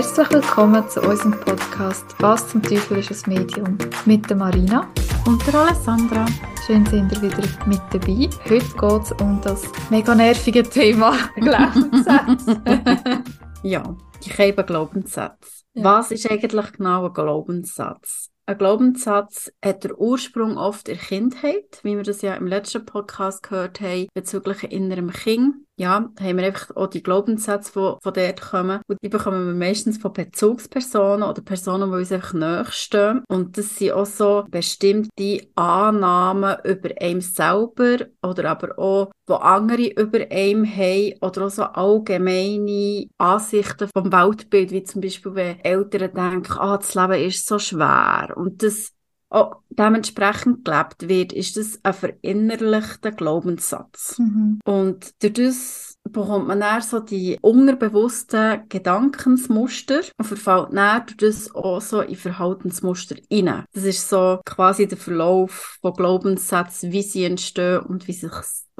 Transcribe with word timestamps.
Herzlich 0.00 0.30
willkommen 0.30 0.88
zu 0.88 1.02
unserem 1.02 1.38
Podcast 1.38 2.06
Was 2.20 2.48
zum 2.48 2.62
Teufel 2.62 3.00
ist 3.00 3.26
ein 3.26 3.34
Medium? 3.34 3.76
Mit 4.06 4.30
der 4.30 4.36
Marina 4.38 4.90
und 5.26 5.46
der 5.46 5.54
Alessandra. 5.56 6.24
Schön 6.66 6.86
sind 6.86 7.12
ihr 7.12 7.20
wieder 7.20 7.46
mit 7.66 7.82
dabei. 7.92 8.30
Heute 8.48 8.64
geht 8.64 9.02
es 9.02 9.12
um 9.20 9.38
das 9.42 9.62
mega 9.90 10.14
nervige 10.14 10.62
Thema 10.62 11.18
Glaubenssätze. 11.36 12.62
ja, 13.62 13.94
ich 14.24 14.38
habe 14.38 14.64
Glaubenssätze. 14.64 15.64
Ja. 15.74 15.84
Was 15.84 16.12
ist 16.12 16.30
eigentlich 16.30 16.72
genau 16.72 17.04
ein 17.04 17.12
Glaubenssatz? 17.12 18.30
Ein 18.46 18.56
Glaubenssatz 18.56 19.52
hat 19.62 19.84
der 19.84 20.00
Ursprung 20.00 20.56
oft 20.56 20.88
in 20.88 20.96
der 20.96 21.04
Kindheit, 21.04 21.80
wie 21.82 21.98
wir 21.98 22.04
das 22.04 22.22
ja 22.22 22.34
im 22.36 22.46
letzten 22.46 22.86
Podcast 22.86 23.42
gehört 23.42 23.82
haben, 23.82 24.08
bezüglich 24.14 24.62
innerem 24.62 25.10
Kind 25.10 25.56
ja, 25.80 26.10
haben 26.20 26.36
wir 26.36 26.44
einfach 26.44 26.76
auch 26.76 26.88
die 26.88 27.02
Glaubenssätze, 27.02 27.72
die 27.72 28.02
von 28.02 28.12
dort 28.12 28.40
kommen. 28.42 28.80
Und 28.86 28.98
die 29.02 29.08
bekommen 29.08 29.46
wir 29.46 29.54
meistens 29.54 29.96
von 29.96 30.12
Bezugspersonen 30.12 31.26
oder 31.26 31.40
Personen, 31.40 31.90
die 31.90 31.96
uns 31.96 32.12
einfach 32.12 32.34
näher 32.34 33.22
Und 33.30 33.56
das 33.56 33.78
sind 33.78 33.92
auch 33.92 34.04
so 34.04 34.44
bestimmte 34.50 35.48
Annahmen 35.54 36.56
über 36.64 36.90
einem 37.00 37.22
selber 37.22 38.08
oder 38.22 38.50
aber 38.50 38.78
auch, 38.78 39.10
wo 39.26 39.36
andere 39.36 39.86
über 39.86 40.18
einem 40.30 40.66
haben 40.66 41.14
oder 41.22 41.46
auch 41.46 41.50
so 41.50 41.62
allgemeine 41.62 43.06
Ansichten 43.16 43.88
vom 43.96 44.12
Weltbild, 44.12 44.72
wie 44.72 44.82
zum 44.82 45.00
Beispiel, 45.00 45.34
wenn 45.34 45.60
Eltern 45.60 46.12
denken, 46.12 46.58
ah, 46.58 46.76
das 46.76 46.94
Leben 46.94 47.26
ist 47.26 47.46
so 47.46 47.58
schwer. 47.58 48.34
Und 48.36 48.62
das 48.62 48.92
auch 49.30 49.56
dementsprechend 49.70 50.64
gelebt 50.64 51.08
wird, 51.08 51.32
ist 51.32 51.56
das 51.56 51.78
ein 51.82 51.94
verinnerlichter 51.94 53.12
Glaubenssatz. 53.12 54.18
Mhm. 54.18 54.60
Und 54.64 55.22
durch 55.22 55.32
das 55.32 55.89
bekommt 56.08 56.48
man 56.48 56.60
dann 56.60 56.82
so 56.82 57.00
die 57.00 57.38
unterbewussten 57.40 58.68
Gedankensmuster 58.68 60.00
und 60.18 60.24
verfällt 60.24 60.68
dann 60.72 61.06
durch 61.06 61.16
das 61.16 61.54
auch 61.54 61.80
so 61.80 62.00
in 62.00 62.16
Verhaltensmuster 62.16 63.16
rein. 63.30 63.64
Das 63.72 63.84
ist 63.84 64.08
so 64.08 64.40
quasi 64.44 64.88
der 64.88 64.98
Verlauf 64.98 65.78
von 65.80 65.92
Glaubenssätzen, 65.92 66.92
wie 66.92 67.02
sie 67.02 67.24
entstehen 67.24 67.80
und 67.80 68.08
wie 68.08 68.12
sich 68.12 68.32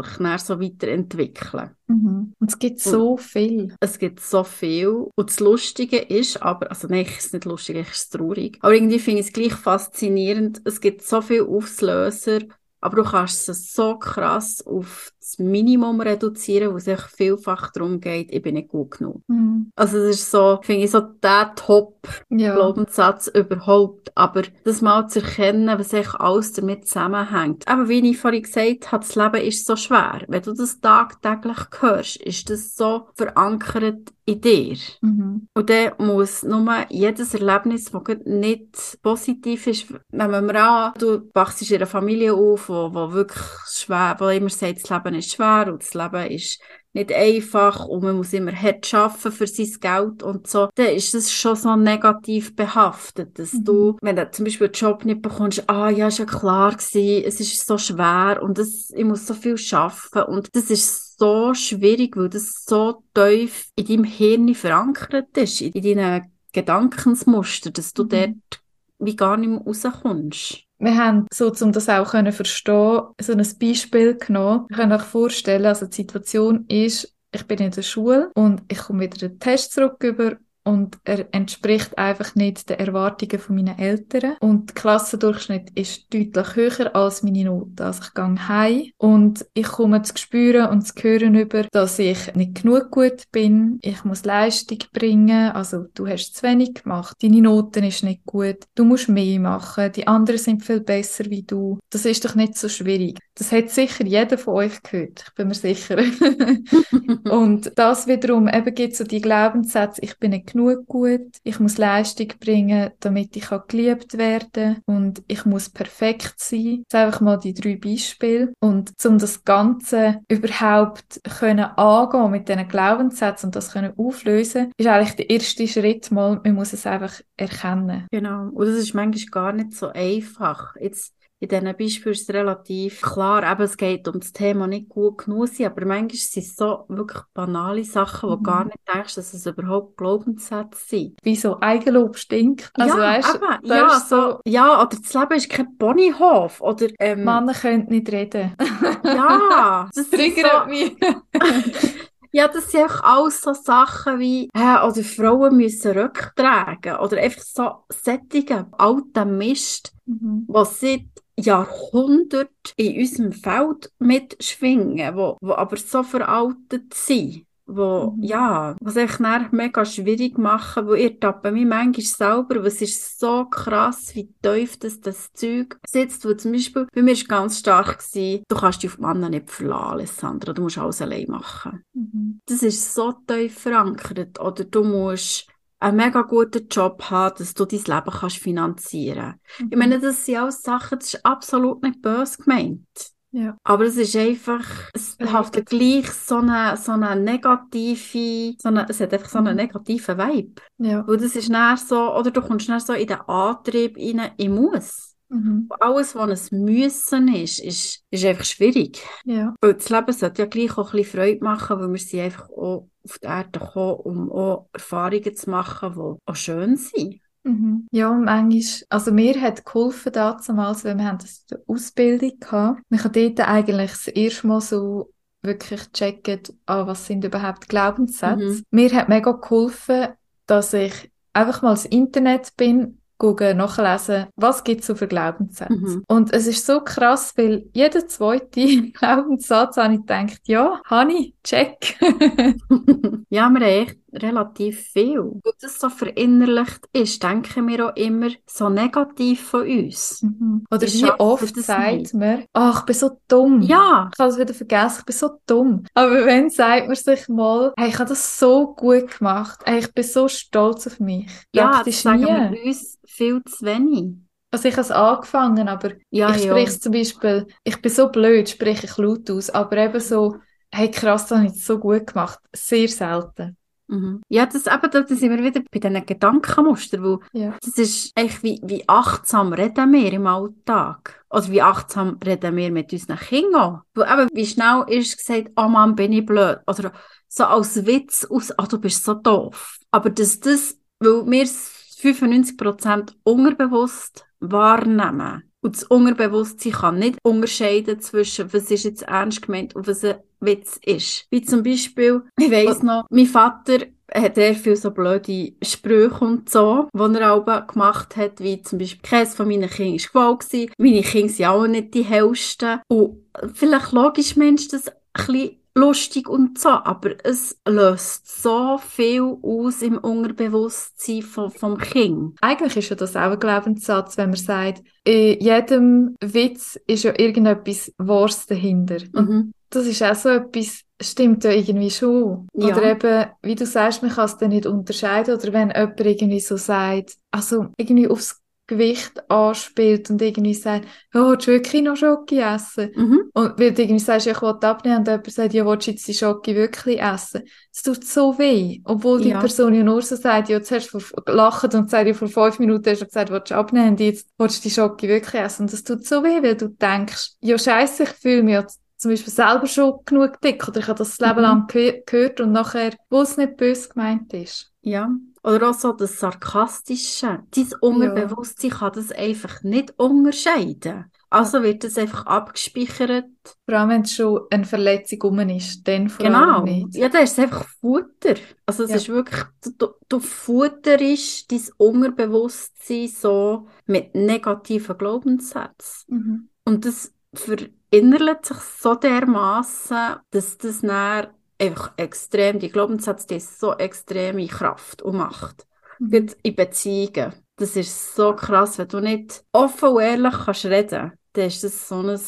sich 0.02 0.16
dann 0.18 0.38
so 0.38 0.60
weiterentwickeln. 0.60 1.70
Mhm. 1.86 2.32
Und 2.38 2.50
es 2.50 2.58
gibt 2.58 2.80
so 2.80 3.12
und 3.12 3.20
viel. 3.20 3.74
Es 3.80 3.98
gibt 3.98 4.20
so 4.20 4.44
viel. 4.44 4.88
Und 4.88 5.30
das 5.30 5.40
Lustige 5.40 5.98
ist 5.98 6.42
aber, 6.42 6.70
also 6.70 6.88
nein, 6.88 7.06
es 7.06 7.26
ist 7.26 7.34
nicht 7.34 7.44
lustig, 7.44 7.76
es 7.76 7.90
ist 7.90 8.10
traurig. 8.10 8.58
Aber 8.60 8.74
irgendwie 8.74 8.98
finde 8.98 9.20
ich 9.20 9.26
es 9.26 9.32
gleich 9.32 9.52
faszinierend. 9.52 10.62
Es 10.64 10.80
gibt 10.80 11.02
so 11.02 11.20
viele 11.20 11.44
Auslöser, 11.44 12.40
aber 12.80 12.96
du 12.96 13.04
kannst 13.04 13.48
es 13.48 13.72
so 13.72 13.96
krass 13.98 14.66
auf 14.66 15.12
das 15.20 15.38
Minimum 15.38 16.00
reduzieren, 16.00 16.72
wo 16.72 16.78
es 16.78 16.86
echt 16.86 17.02
vielfach 17.02 17.70
darum 17.72 18.00
geht, 18.00 18.32
ich 18.32 18.42
bin 18.42 18.54
nicht 18.54 18.68
gut 18.68 18.92
genug. 18.92 19.22
Mhm. 19.28 19.70
Also 19.76 19.98
das 19.98 20.16
ist 20.16 20.30
so, 20.30 20.58
finde 20.62 20.84
ich 20.84 20.90
so 20.90 21.00
der 21.00 21.52
Top-Glaubenssatz 21.54 23.30
ja. 23.32 23.40
überhaupt. 23.40 24.16
Aber 24.16 24.42
das 24.64 24.80
mal 24.80 25.08
zu 25.08 25.20
erkennen, 25.20 25.78
was 25.78 25.92
echt 25.92 26.14
alles 26.18 26.52
damit 26.54 26.86
zusammenhängt. 26.86 27.68
Aber 27.68 27.88
wie 27.88 28.10
ich 28.10 28.18
vorhin 28.18 28.42
gesagt 28.42 28.92
habe, 28.92 29.04
das 29.04 29.14
Leben 29.14 29.46
ist 29.46 29.66
so 29.66 29.76
schwer. 29.76 30.22
Wenn 30.28 30.42
du 30.42 30.54
das 30.54 30.80
tagtäglich 30.80 31.58
hörst, 31.80 32.16
ist 32.16 32.48
das 32.48 32.74
so 32.74 33.08
verankert 33.14 34.12
in 34.30 34.40
dir. 34.40 34.76
Mhm. 35.00 35.48
Und 35.54 35.70
dann 35.70 35.92
muss 35.98 36.42
nur 36.42 36.86
jedes 36.88 37.34
Erlebnis, 37.34 37.90
das 37.90 38.02
nicht 38.24 38.98
positiv 39.02 39.66
ist, 39.66 39.86
nehmen 40.10 40.46
wir 40.46 40.62
an, 40.62 40.92
du 40.98 41.30
wachst 41.34 41.68
in 41.68 41.76
einer 41.76 41.86
Familie 41.86 42.34
auf, 42.34 42.68
wo, 42.68 42.94
wo 42.94 43.12
wirklich 43.12 43.42
schwer, 43.68 44.16
wo 44.18 44.28
immer 44.28 44.50
sagt, 44.50 44.82
das 44.82 44.90
Leben 44.90 45.14
ist 45.16 45.32
schwer 45.32 45.66
und 45.68 45.82
das 45.82 45.94
Leben 45.94 46.30
ist 46.30 46.60
nicht 46.92 47.12
einfach 47.12 47.84
und 47.86 48.02
man 48.02 48.16
muss 48.16 48.32
immer 48.32 48.52
hart 48.52 48.92
arbeiten 48.92 49.32
für 49.32 49.46
sein 49.46 49.72
Geld 49.80 50.22
und 50.22 50.48
so, 50.48 50.68
dann 50.74 50.88
ist 50.88 51.14
das 51.14 51.30
schon 51.30 51.54
so 51.54 51.76
negativ 51.76 52.56
behaftet, 52.56 53.38
dass 53.38 53.52
mhm. 53.52 53.64
du, 53.64 53.96
wenn 54.02 54.16
du 54.16 54.28
zum 54.30 54.44
Beispiel 54.44 54.66
einen 54.66 54.74
Job 54.74 55.04
nicht 55.04 55.22
bekommst, 55.22 55.68
ah 55.68 55.88
ja, 55.88 56.08
ist 56.08 56.18
ja 56.18 56.24
klar 56.24 56.72
gewesen, 56.72 57.24
es 57.24 57.38
ist 57.40 57.66
so 57.66 57.78
schwer 57.78 58.40
und 58.42 58.58
das, 58.58 58.90
ich 58.90 59.04
muss 59.04 59.26
so 59.26 59.34
viel 59.34 59.56
arbeiten 59.72 60.32
und 60.32 60.48
das 60.54 60.70
ist 60.70 61.09
so 61.20 61.54
schwierig, 61.54 62.16
weil 62.16 62.30
das 62.30 62.64
so 62.66 63.04
tief 63.14 63.68
in 63.76 63.86
deinem 63.86 64.04
Hirn 64.04 64.54
verankert 64.54 65.36
ist, 65.36 65.60
in 65.60 65.72
deinen 65.72 66.32
Gedankensmuster, 66.52 67.70
dass 67.70 67.92
du 67.92 68.04
mhm. 68.04 68.08
dort 68.08 68.62
wie 68.98 69.16
gar 69.16 69.36
nicht 69.36 69.50
mehr 69.50 69.60
rauskommst. 69.60 70.64
Wir 70.78 70.96
haben, 70.96 71.26
so 71.32 71.52
um 71.60 71.72
das 71.72 71.88
auch 71.88 72.10
können 72.10 72.32
verstehen, 72.32 73.02
so 73.20 73.32
ein 73.32 73.46
Beispiel 73.60 74.16
genommen. 74.16 74.66
Ich 74.70 74.76
kann 74.76 74.92
euch 74.92 75.02
vorstellen, 75.02 75.66
also 75.66 75.86
die 75.86 75.96
Situation 75.96 76.64
ist, 76.68 77.14
ich 77.32 77.46
bin 77.46 77.58
in 77.58 77.70
der 77.70 77.82
Schule 77.82 78.30
und 78.34 78.62
ich 78.68 78.78
komme 78.78 79.02
wieder 79.02 79.28
den 79.28 79.38
Test 79.38 79.72
zurück 79.72 80.02
über 80.02 80.36
und 80.64 80.98
er 81.04 81.26
entspricht 81.32 81.96
einfach 81.98 82.34
nicht 82.34 82.68
den 82.68 82.78
Erwartungen 82.78 83.38
von 83.38 83.56
meinen 83.56 83.78
Eltern. 83.78 84.36
Und 84.40 84.70
der 84.70 84.74
Klassendurchschnitt 84.74 85.70
ist 85.74 86.12
deutlich 86.12 86.56
höher 86.56 86.94
als 86.94 87.22
meine 87.22 87.44
Noten. 87.44 87.82
Also 87.82 88.02
ich 88.02 88.14
gehe 88.14 88.48
heim 88.48 88.90
und 88.98 89.46
ich 89.54 89.66
komme 89.66 90.02
zu 90.02 90.16
spüren 90.16 90.70
und 90.70 90.86
zu 90.86 90.94
hören 91.02 91.34
über, 91.34 91.64
dass 91.72 91.98
ich 91.98 92.34
nicht 92.34 92.62
genug 92.62 92.90
gut 92.90 93.24
bin. 93.32 93.78
Ich 93.82 94.04
muss 94.04 94.24
Leistung 94.24 94.78
bringen. 94.92 95.52
Also 95.52 95.86
du 95.94 96.06
hast 96.06 96.36
zu 96.36 96.42
wenig 96.42 96.74
gemacht. 96.74 97.16
Deine 97.22 97.40
Noten 97.40 97.84
ist 97.84 98.04
nicht 98.04 98.24
gut. 98.26 98.58
Du 98.74 98.84
musst 98.84 99.08
mehr 99.08 99.40
machen. 99.40 99.92
Die 99.92 100.06
anderen 100.06 100.38
sind 100.38 100.64
viel 100.64 100.80
besser 100.80 101.24
wie 101.30 101.42
du. 101.42 101.78
Das 101.90 102.04
ist 102.04 102.24
doch 102.24 102.34
nicht 102.34 102.56
so 102.56 102.68
schwierig. 102.68 103.18
Das 103.34 103.52
hat 103.52 103.70
sicher 103.70 104.04
jeder 104.04 104.36
von 104.36 104.54
euch 104.54 104.82
gehört. 104.82 105.24
Ich 105.26 105.34
bin 105.34 105.48
mir 105.48 105.54
sicher. 105.54 105.96
und 107.30 107.72
das 107.76 108.06
wiederum 108.06 108.48
eben 108.48 108.74
gibt 108.74 108.96
so 108.96 109.04
die 109.04 109.20
Glaubenssätze, 109.20 110.02
ich 110.02 110.18
bin 110.18 110.32
nicht 110.32 110.49
genug 110.52 110.86
gut, 110.86 111.38
ich 111.42 111.60
muss 111.60 111.78
Leistung 111.78 112.28
bringen, 112.40 112.90
damit 113.00 113.36
ich 113.36 113.50
auch 113.52 113.66
geliebt 113.66 114.18
werden 114.18 114.82
und 114.86 115.22
ich 115.28 115.44
muss 115.44 115.68
perfekt 115.68 116.34
sein. 116.38 116.84
Das 116.88 117.00
sind 117.00 117.06
einfach 117.06 117.20
mal 117.20 117.38
die 117.38 117.54
drei 117.54 117.76
Beispiele. 117.76 118.52
Und 118.60 118.92
um 119.04 119.18
das 119.18 119.44
Ganze 119.44 120.20
überhaupt 120.28 121.20
können 121.38 121.64
angehen 121.64 122.30
mit 122.30 122.48
diesen 122.48 122.68
Glaubenssätzen 122.68 123.48
und 123.48 123.56
das 123.56 123.72
können 123.72 123.92
auflösen, 123.96 124.72
ist 124.76 124.86
eigentlich 124.86 125.16
der 125.16 125.30
erste 125.30 125.66
Schritt 125.66 126.10
mal, 126.10 126.40
man 126.42 126.54
muss 126.54 126.72
es 126.72 126.86
einfach 126.86 127.20
erkennen. 127.36 128.06
Genau. 128.10 128.48
Und 128.48 128.66
das 128.66 128.76
ist 128.76 128.94
manchmal 128.94 129.30
gar 129.30 129.52
nicht 129.52 129.72
so 129.72 129.88
einfach. 129.88 130.74
Jetzt 130.80 131.14
in 131.40 131.48
diesen 131.48 131.64
Beispielen 131.64 132.12
ist 132.12 132.28
es 132.28 132.34
relativ 132.34 133.00
klar, 133.00 133.50
eben, 133.50 133.62
es 133.62 133.78
geht 133.78 134.06
um 134.06 134.20
das 134.20 134.32
Thema 134.32 134.66
nicht 134.66 134.90
gut 134.90 135.24
genug 135.24 135.48
sein, 135.48 135.68
aber 135.68 135.86
manchmal 135.86 136.16
sind 136.16 136.42
es 136.42 136.54
so 136.54 136.84
wirklich 136.88 137.22
banale 137.32 137.82
Sachen, 137.82 138.28
wo 138.28 138.34
mhm. 138.34 138.42
du 138.42 138.42
gar 138.42 138.64
nicht 138.66 138.78
denkst, 138.94 139.14
dass 139.14 139.32
es 139.32 139.46
überhaupt 139.46 139.96
Glaubenssätze 139.96 140.78
sind. 140.86 141.18
Wie 141.22 141.36
so 141.36 141.58
Eigenlob 141.60 142.18
stinkt. 142.18 142.70
Also, 142.74 142.98
ja, 142.98 143.02
weißt, 143.02 143.34
eben, 143.36 143.66
ja, 143.66 144.00
so, 144.00 144.40
ja, 144.44 144.82
oder 144.82 144.96
das 145.02 145.14
Leben 145.14 145.32
ist 145.32 145.48
kein 145.48 145.78
Ponyhof, 145.78 146.60
oder, 146.60 146.88
ähm, 146.98 147.24
Männer 147.24 147.54
können 147.54 147.86
nicht 147.88 148.12
reden. 148.12 148.54
ja, 149.04 149.88
das 149.94 150.10
triggert 150.10 150.64
so, 150.64 150.68
mich. 150.68 150.94
Ja, 152.32 152.46
das 152.46 152.70
sind 152.70 152.84
auch 152.84 153.02
alles 153.02 153.40
so 153.40 153.52
Sachen 153.52 154.20
wie, 154.20 154.48
äh, 154.54 154.86
oder 154.86 155.02
Frauen 155.02 155.56
müssen 155.56 155.98
Rücktragen 155.98 156.96
oder 156.96 157.18
einfach 157.18 157.42
so 157.42 157.70
Sättige, 157.88 158.66
alter 158.70 159.24
Mist, 159.24 159.92
mhm. 160.06 160.44
was 160.46 160.78
seit 160.78 161.09
Jahrhunderte 161.40 162.50
in 162.76 162.98
unserem 162.98 163.32
Feld 163.32 163.90
mitschwingen, 163.98 165.16
wo, 165.16 165.36
wo 165.40 165.52
aber 165.52 165.76
so 165.76 166.02
veraltet 166.02 166.94
sind 166.94 167.46
wo, 167.72 168.14
mhm. 168.16 168.22
ja, 168.22 168.76
was 168.80 168.96
echt 168.96 169.20
mega 169.20 169.84
schwierig 169.84 170.38
machen, 170.38 170.86
wo 170.86 170.94
ihr 170.94 171.18
tappen 171.18 171.54
mich 171.54 171.66
manchmal 171.66 172.04
selber, 172.04 172.64
was 172.64 172.82
ist 172.82 173.18
so 173.18 173.44
krass, 173.46 174.14
wie 174.14 174.32
tief 174.42 174.78
das, 174.78 175.00
das 175.00 175.32
Zeug 175.32 175.78
sitzt, 175.86 176.24
wo 176.24 176.34
zum 176.34 176.52
Beispiel, 176.52 176.86
bei 176.92 177.02
mir 177.02 177.16
war 177.16 177.24
ganz 177.24 177.58
stark 177.58 177.98
gewesen, 177.98 178.44
du 178.48 178.56
kannst 178.56 178.82
dich 178.82 178.90
auf 178.90 178.98
Männer 178.98 179.30
nicht 179.30 179.50
verlassen, 179.50 179.90
Alessandra, 179.90 180.52
du 180.52 180.62
musst 180.62 180.78
alles 180.78 181.02
allein 181.02 181.26
machen. 181.28 181.84
Mhm. 181.94 182.40
Das 182.46 182.62
ist 182.62 182.94
so 182.94 183.12
tief 183.12 183.58
verankert, 183.58 184.40
oder 184.40 184.64
du 184.64 184.84
musst 184.84 185.46
einen 185.80 185.96
mega 185.96 186.22
guten 186.22 186.68
Job 186.68 187.02
haben, 187.10 187.34
dass 187.38 187.54
du 187.54 187.64
dein 187.64 187.80
Leben 187.80 188.10
kannst 188.10 188.36
finanzieren 188.36 189.34
kannst. 189.34 189.60
Mhm. 189.60 189.68
Ich 189.70 189.78
meine, 189.78 189.98
das 189.98 190.24
sind 190.24 190.36
alles 190.36 190.62
Sachen, 190.62 190.98
das 190.98 191.14
ist 191.14 191.24
absolut 191.24 191.82
nicht 191.82 192.02
böse 192.02 192.42
gemeint. 192.42 192.86
Ja. 193.32 193.56
Aber 193.62 193.84
es 193.84 193.96
ist 193.96 194.16
einfach, 194.16 194.66
es 194.92 195.16
hat 195.20 195.64
gleich 195.66 196.10
so 196.10 196.38
eine, 196.38 196.76
so 196.76 196.92
eine 196.92 197.14
negative, 197.14 198.56
so 198.58 198.68
eine, 198.68 198.88
es 198.88 199.00
hat 199.00 199.12
einfach 199.12 199.28
so 199.28 199.38
einen 199.38 199.52
mhm. 199.52 199.62
negativen 199.62 200.18
Vibe. 200.18 200.62
Ja. 200.78 201.06
Weil 201.06 201.16
das 201.16 201.36
ist 201.36 201.48
näher 201.48 201.76
so, 201.76 202.14
oder 202.14 202.30
du 202.30 202.42
kommst 202.42 202.68
näher 202.68 202.80
so 202.80 202.92
in 202.92 203.06
den 203.06 203.20
Antrieb 203.20 203.96
rein, 203.96 204.32
ich 204.36 204.48
muss. 204.48 205.09
Mhm. 205.30 205.68
Alles, 205.78 206.14
was 206.14 206.52
ein 206.52 206.64
Müssen 206.64 207.34
ist, 207.34 207.60
ist, 207.60 208.02
ist 208.10 208.24
einfach 208.24 208.44
schwierig. 208.44 209.00
Ja. 209.24 209.54
Weil 209.60 209.74
das 209.74 209.88
Leben 209.88 210.12
sollte 210.12 210.42
ja 210.42 210.48
gleich 210.48 210.76
auch 210.76 210.92
ein 210.92 210.98
bisschen 210.98 211.18
Freude 211.18 211.44
machen, 211.44 211.80
weil 211.80 211.90
wir 211.90 211.98
sind 211.98 212.20
einfach 212.20 212.50
auch 212.50 212.88
auf 213.04 213.18
die 213.18 213.26
Erde 213.26 213.58
gekommen, 213.58 214.00
um 214.00 214.32
auch 214.32 214.68
Erfahrungen 214.72 215.34
zu 215.36 215.50
machen, 215.50 215.92
die 215.94 216.30
auch 216.30 216.36
schön 216.36 216.76
sind. 216.76 217.20
Mhm. 217.44 217.86
Ja, 217.90 218.12
manchmal, 218.12 218.86
also 218.90 219.12
mir 219.12 219.40
hat 219.40 219.64
geholfen 219.64 220.12
damals, 220.12 220.84
weil 220.84 220.98
wir 220.98 221.04
haben 221.06 221.18
das 221.18 221.46
in 221.48 221.56
der 221.56 221.60
Ausbildung 221.68 222.38
gehabt. 222.38 222.82
Ich 222.90 223.04
habe 223.04 223.34
dort 223.34 223.48
eigentlich 223.48 223.90
das 223.92 224.08
erste 224.08 224.46
Mal 224.46 224.60
so 224.60 225.12
wirklich 225.42 225.90
checken, 225.92 226.42
ah, 226.66 226.86
was 226.86 227.06
sind 227.06 227.24
überhaupt 227.24 227.68
Glaubenssätze. 227.68 228.36
Mhm. 228.36 228.64
Mir 228.70 228.92
hat 228.92 229.08
mega 229.08 229.32
geholfen, 229.32 230.08
dass 230.46 230.74
ich 230.74 231.10
einfach 231.32 231.62
mal 231.62 231.70
ins 231.70 231.86
Internet 231.86 232.56
bin, 232.56 232.99
googeln, 233.20 233.58
nachlesen, 233.58 234.26
was 234.34 234.64
gibt 234.64 234.80
es 234.80 234.88
so 234.88 234.96
für 234.96 235.06
Glaubenssätze. 235.06 235.72
Mhm. 235.72 236.04
Und 236.08 236.32
es 236.32 236.48
ist 236.48 236.66
so 236.66 236.80
krass, 236.80 237.34
weil 237.36 237.66
jeder 237.72 238.08
zweite 238.08 238.90
Glaubenssatz 238.92 239.76
habe 239.76 239.94
ich 239.94 240.00
gedacht, 240.00 240.40
ja, 240.46 240.80
Hani, 240.86 241.34
check. 241.44 241.96
ja, 243.30 243.30
wir 243.30 243.42
haben 243.42 243.62
echt 243.62 243.98
relativ 244.12 244.80
viel. 244.92 245.20
Und 245.20 245.42
das 245.60 245.78
so 245.78 245.88
verinnerlicht 245.88 246.80
ist, 246.92 247.22
denken 247.22 247.68
wir 247.68 247.86
auch 247.90 247.96
immer 247.96 248.28
so 248.46 248.68
negativ 248.68 249.42
von 249.48 249.62
uns. 249.62 250.22
Mhm. 250.22 250.64
Oder 250.70 250.86
Ich 250.86 251.02
wie 251.02 251.10
oft 251.18 251.56
das 251.56 251.66
sagt 251.66 252.14
man, 252.14 252.44
ach, 252.52 252.80
ich 252.80 252.86
bin 252.86 252.94
so 252.94 253.20
dumm. 253.28 253.62
Ja, 253.62 254.10
Ich 254.12 254.18
habe 254.20 254.30
es 254.30 254.38
wieder 254.38 254.54
vergessen, 254.54 254.98
ich 255.00 255.04
bin 255.06 255.16
so 255.16 255.30
dumm. 255.46 255.84
Aber 255.94 256.26
wenn 256.26 256.50
sagt 256.50 256.86
man 256.86 256.96
sich 256.96 257.28
mal, 257.28 257.72
hey, 257.78 257.88
ich 257.88 257.98
habe 257.98 258.08
das 258.08 258.38
so 258.38 258.74
gut 258.74 259.18
gemacht, 259.18 259.60
hey, 259.64 259.78
ich 259.80 259.92
bin 259.92 260.04
so 260.04 260.28
stolz 260.28 260.86
auf 260.86 261.00
mich. 261.00 261.30
ja, 261.52 261.68
das 261.68 261.76
Praktisch 261.76 261.96
sagen 262.02 262.22
nie. 262.22 262.26
wir 262.50 262.64
uns 262.64 262.98
viel 263.06 263.42
zu 263.44 263.64
wenig. 263.64 264.14
Also 264.52 264.68
ich 264.68 264.74
habe 264.74 264.82
es 264.82 264.90
angefangen, 264.90 265.68
aber 265.68 265.92
Ja, 266.10 266.34
ich 266.34 266.42
ja. 266.44 266.50
spreche 266.50 266.70
es 266.70 266.80
zum 266.80 266.92
Beispiel, 266.92 267.46
ich 267.62 267.80
bin 267.80 267.92
so 267.92 268.08
blöd, 268.08 268.48
spreche 268.48 268.86
ich 268.86 268.96
laut 268.96 269.30
aus, 269.30 269.48
aber 269.50 269.76
eben 269.76 270.00
so, 270.00 270.36
hey 270.72 270.90
krass, 270.90 271.26
das 271.26 271.38
habe 271.38 271.48
ich 271.48 271.64
so 271.64 271.78
gut 271.78 272.06
gemacht. 272.08 272.40
Sehr 272.52 272.88
selten. 272.88 273.56
Mhm. 273.90 274.22
Ja, 274.28 274.46
das, 274.46 274.66
eben, 274.68 274.90
da 274.90 275.04
sind 275.06 275.30
wir 275.30 275.42
wieder 275.42 275.60
bei 275.70 275.78
diesen 275.80 276.06
Gedankenmustern, 276.06 277.02
weil 277.02 277.18
Ja. 277.32 277.56
das 277.60 277.76
ist 277.76 278.12
eigentlich 278.16 278.42
wie, 278.44 278.60
wie 278.62 278.88
achtsam 278.88 279.52
reden 279.52 279.92
wir 279.92 280.12
im 280.12 280.26
Alltag. 280.28 281.24
Oder 281.28 281.48
wie 281.50 281.60
achtsam 281.62 282.16
reden 282.24 282.56
wir 282.56 282.70
mit 282.70 282.92
unseren 282.92 283.18
Kindern. 283.18 283.80
Weil 283.94 284.12
eben, 284.12 284.28
wie 284.32 284.46
schnell 284.46 284.84
ist 284.86 285.18
gesagt, 285.18 285.50
oh 285.56 285.68
Mann, 285.68 285.96
bin 285.96 286.12
ich 286.12 286.24
blöd. 286.24 286.58
Oder 286.68 286.92
so 287.28 287.44
als 287.44 287.84
Witz 287.84 288.24
aus, 288.24 288.52
ah, 288.58 288.66
du 288.66 288.78
bist 288.78 289.04
so 289.04 289.14
doof. 289.14 289.78
Aber 289.90 290.10
dass 290.10 290.38
das, 290.38 290.78
weil 291.00 291.26
wir 291.26 291.42
es 291.42 291.96
95% 292.00 293.12
unbewusst 293.24 294.24
wahrnehmen. 294.38 295.42
Und 295.62 295.76
das 295.76 295.84
Unterbewusstsein 295.84 296.72
kann 296.72 296.98
nicht 296.98 297.18
unterscheiden 297.22 298.00
zwischen, 298.00 298.52
was 298.52 298.70
ist 298.70 298.84
jetzt 298.84 299.02
ernst 299.02 299.42
gemeint 299.42 299.76
und 299.76 299.86
was 299.86 300.02
Witz 300.40 300.80
ist. 300.84 301.26
Wie 301.30 301.42
zum 301.42 301.62
Beispiel, 301.62 302.22
ich 302.38 302.50
weiss 302.50 302.82
noch, 302.82 303.04
mein 303.10 303.26
Vater 303.26 303.78
hat 304.12 304.34
sehr 304.34 304.54
viele 304.54 304.76
so 304.76 304.90
blöde 304.90 305.52
Sprüche 305.62 306.24
und 306.24 306.48
so, 306.50 306.88
die 306.92 307.18
er 307.18 307.32
auch 307.32 307.66
gemacht 307.66 308.16
hat, 308.16 308.40
wie 308.40 308.60
zum 308.62 308.78
Beispiel, 308.78 309.08
keines 309.08 309.34
von 309.34 309.48
meinen 309.48 309.70
Kindern 309.70 310.04
war 310.12 310.38
gewesen. 310.38 310.72
Meine 310.78 311.02
Kinder 311.02 311.32
sind 311.32 311.46
auch 311.46 311.66
nicht 311.66 311.94
die 311.94 312.02
hellsten. 312.02 312.80
Und 312.88 313.24
vielleicht 313.54 313.92
logisch 313.92 314.36
Mensch 314.36 314.68
das 314.68 314.88
ein 314.88 314.94
bisschen 315.14 315.59
lustig 315.74 316.28
und 316.28 316.58
so, 316.58 316.70
aber 316.70 317.14
es 317.24 317.58
löst 317.66 318.42
so 318.42 318.78
viel 318.78 319.36
aus 319.42 319.82
im 319.82 319.98
Unterbewusstsein 319.98 321.22
vom, 321.22 321.50
vom 321.50 321.78
Kind. 321.78 322.36
Eigentlich 322.40 322.76
ist 322.76 322.90
ja 322.90 322.96
das 322.96 323.16
auch 323.16 323.32
ein 323.32 323.38
Glaubenssatz, 323.38 324.16
wenn 324.16 324.30
man 324.30 324.38
sagt, 324.38 324.82
in 325.04 325.40
jedem 325.40 326.16
Witz 326.20 326.78
ist 326.86 327.04
ja 327.04 327.18
irgendetwas 327.18 327.92
Wahres 327.98 328.46
dahinter. 328.46 328.98
Mhm. 329.12 329.52
das 329.70 329.86
ist 329.86 330.02
auch 330.02 330.14
so 330.14 330.28
etwas, 330.30 330.82
stimmt 331.00 331.44
ja 331.44 331.52
irgendwie 331.52 331.90
schon. 331.90 332.48
Ja. 332.54 332.66
Oder 332.66 332.90
eben, 332.90 333.30
wie 333.42 333.54
du 333.54 333.64
sagst, 333.64 334.02
man 334.02 334.12
kann 334.12 334.26
es 334.26 334.36
dann 334.36 334.50
nicht 334.50 334.66
unterscheiden. 334.66 335.34
Oder 335.34 335.52
wenn 335.52 335.70
jemand 335.70 336.00
irgendwie 336.00 336.40
so 336.40 336.56
sagt, 336.56 337.14
also 337.30 337.68
irgendwie 337.78 338.08
aufs 338.08 338.40
Gewicht 338.70 339.30
anspielt 339.30 340.08
und 340.10 340.22
irgendwie 340.22 340.54
sagt, 340.54 340.86
oh, 341.14 341.30
willst 341.30 341.46
du 341.46 341.52
wirklich 341.52 341.82
noch 341.82 341.96
Schoki 341.96 342.38
essen? 342.40 342.90
Mhm. 342.94 343.20
Und 343.34 343.58
weil 343.58 343.72
du 343.72 343.82
irgendwie 343.82 343.98
sagst, 344.00 344.26
ja, 344.26 344.32
ich 344.32 344.40
will 344.42 344.48
abnehmen 344.62 344.98
und 344.98 345.08
jemand 345.08 345.30
sagt, 345.32 345.52
ja, 345.54 345.66
willst 345.66 345.86
du 345.86 345.90
jetzt 345.90 346.08
die 346.08 346.14
Schoki 346.14 346.54
wirklich 346.56 347.00
essen? 347.02 347.42
Es 347.72 347.82
tut 347.82 348.04
so 348.04 348.38
weh. 348.38 348.80
Obwohl 348.84 349.20
die 349.20 349.30
Ja. 349.30 349.40
Person 349.40 349.74
ja 349.74 349.82
nur 349.82 350.00
so 350.02 350.16
sagt, 350.16 350.48
ja, 350.48 350.62
zuerst 350.62 350.88
vor, 350.90 351.00
gelacht 351.24 351.74
und 351.74 351.90
sagt, 351.90 352.06
ja, 352.08 352.14
vor 352.14 352.28
fünf 352.28 352.58
Minuten 352.58 352.88
hast 352.90 353.00
du 353.02 353.06
gesagt, 353.06 353.30
willst 353.30 353.50
du 353.50 353.56
abnehmen 353.56 353.90
und 353.90 354.00
jetzt 354.00 354.28
willst 354.38 354.58
du 354.64 354.68
die 354.68 354.74
Schoki 354.74 355.08
wirklich 355.08 355.40
essen. 355.42 355.62
Und 355.62 355.72
das 355.72 355.84
tut 355.84 356.06
so 356.06 356.22
weh, 356.22 356.42
weil 356.42 356.56
du 356.56 356.68
denkst, 356.68 357.32
ja, 357.40 357.58
scheiße, 357.58 358.04
ich 358.04 358.08
fühle 358.10 358.42
mich 358.42 358.54
jetzt 358.54 358.80
zum 358.96 359.10
Beispiel 359.12 359.32
selber 359.32 359.66
schon 359.66 359.98
genug 360.04 360.40
dick 360.42 360.68
oder 360.68 360.80
ich 360.80 360.86
habe 360.88 360.98
das 360.98 361.18
Leben 361.18 361.36
Mhm. 361.36 361.40
lang 361.42 361.66
ge 361.68 362.02
gehört 362.06 362.40
und 362.40 362.52
nachher, 362.52 362.92
wo 363.08 363.22
es 363.22 363.36
nicht 363.36 363.56
böse 363.56 363.88
gemeint 363.88 364.32
ist. 364.34 364.70
Ja. 364.82 365.08
Oder 365.42 365.70
auch 365.70 365.74
so 365.74 365.92
das 365.92 366.18
Sarkastische. 366.18 367.40
Dein 367.50 367.68
Unterbewusstsein 367.80 368.70
kann 368.70 368.92
das 368.94 369.10
einfach 369.12 369.62
nicht 369.62 369.94
unterscheiden. 369.98 371.10
Also 371.32 371.62
wird 371.62 371.84
das 371.84 371.96
einfach 371.96 372.26
abgespeichert. 372.26 373.26
Vor 373.64 373.78
allem, 373.78 373.88
wenn 373.90 374.02
es 374.02 374.14
schon 374.14 374.40
eine 374.50 374.64
Verletzung 374.64 375.22
rum 375.22 375.38
ist, 375.48 375.86
dann 375.86 376.08
vor 376.08 376.26
Genau. 376.26 376.62
nicht. 376.64 376.94
Ja, 376.96 377.08
das 377.08 377.30
ist 377.32 377.38
einfach 377.38 377.66
Futter. 377.80 378.34
Also 378.66 378.82
es 378.84 378.90
Ja. 378.90 378.96
ist 378.96 379.08
wirklich, 379.08 379.44
du, 379.62 379.70
du, 379.78 379.88
du 380.08 380.20
futterst 380.20 381.50
dein 381.52 381.60
Unterbewusstsein 381.76 383.08
so 383.08 383.68
mit 383.86 384.14
negativen 384.14 384.98
Glaubenssätzen. 384.98 386.04
Mhm. 386.08 386.48
Und 386.64 386.84
das 386.84 387.14
verinnerlicht 387.32 388.46
sich 388.46 388.56
so 388.58 388.94
dermaßen, 388.96 390.16
dass 390.30 390.58
das 390.58 390.80
dann 390.80 391.28
einfach 391.60 391.92
extrem, 391.96 392.58
die 392.58 392.70
Glaubenssätze, 392.70 393.26
die 393.26 393.40
so 393.40 393.74
extreme 393.76 394.46
Kraft 394.46 395.02
und 395.02 395.16
Macht. 395.16 395.66
Mhm. 395.98 396.26
In 396.42 396.54
Beziehungen. 396.56 397.34
Das 397.56 397.76
ist 397.76 398.14
so 398.14 398.34
krass, 398.34 398.78
wenn 398.78 398.88
du 398.88 399.00
nicht 399.00 399.44
offen 399.52 399.90
und 399.90 400.00
ehrlich 400.02 400.32
kannst 400.44 400.64
reden, 400.64 401.12
dann 401.34 401.44
ist 401.46 401.62
das 401.62 401.88
so 401.88 401.96
ein 402.02 402.18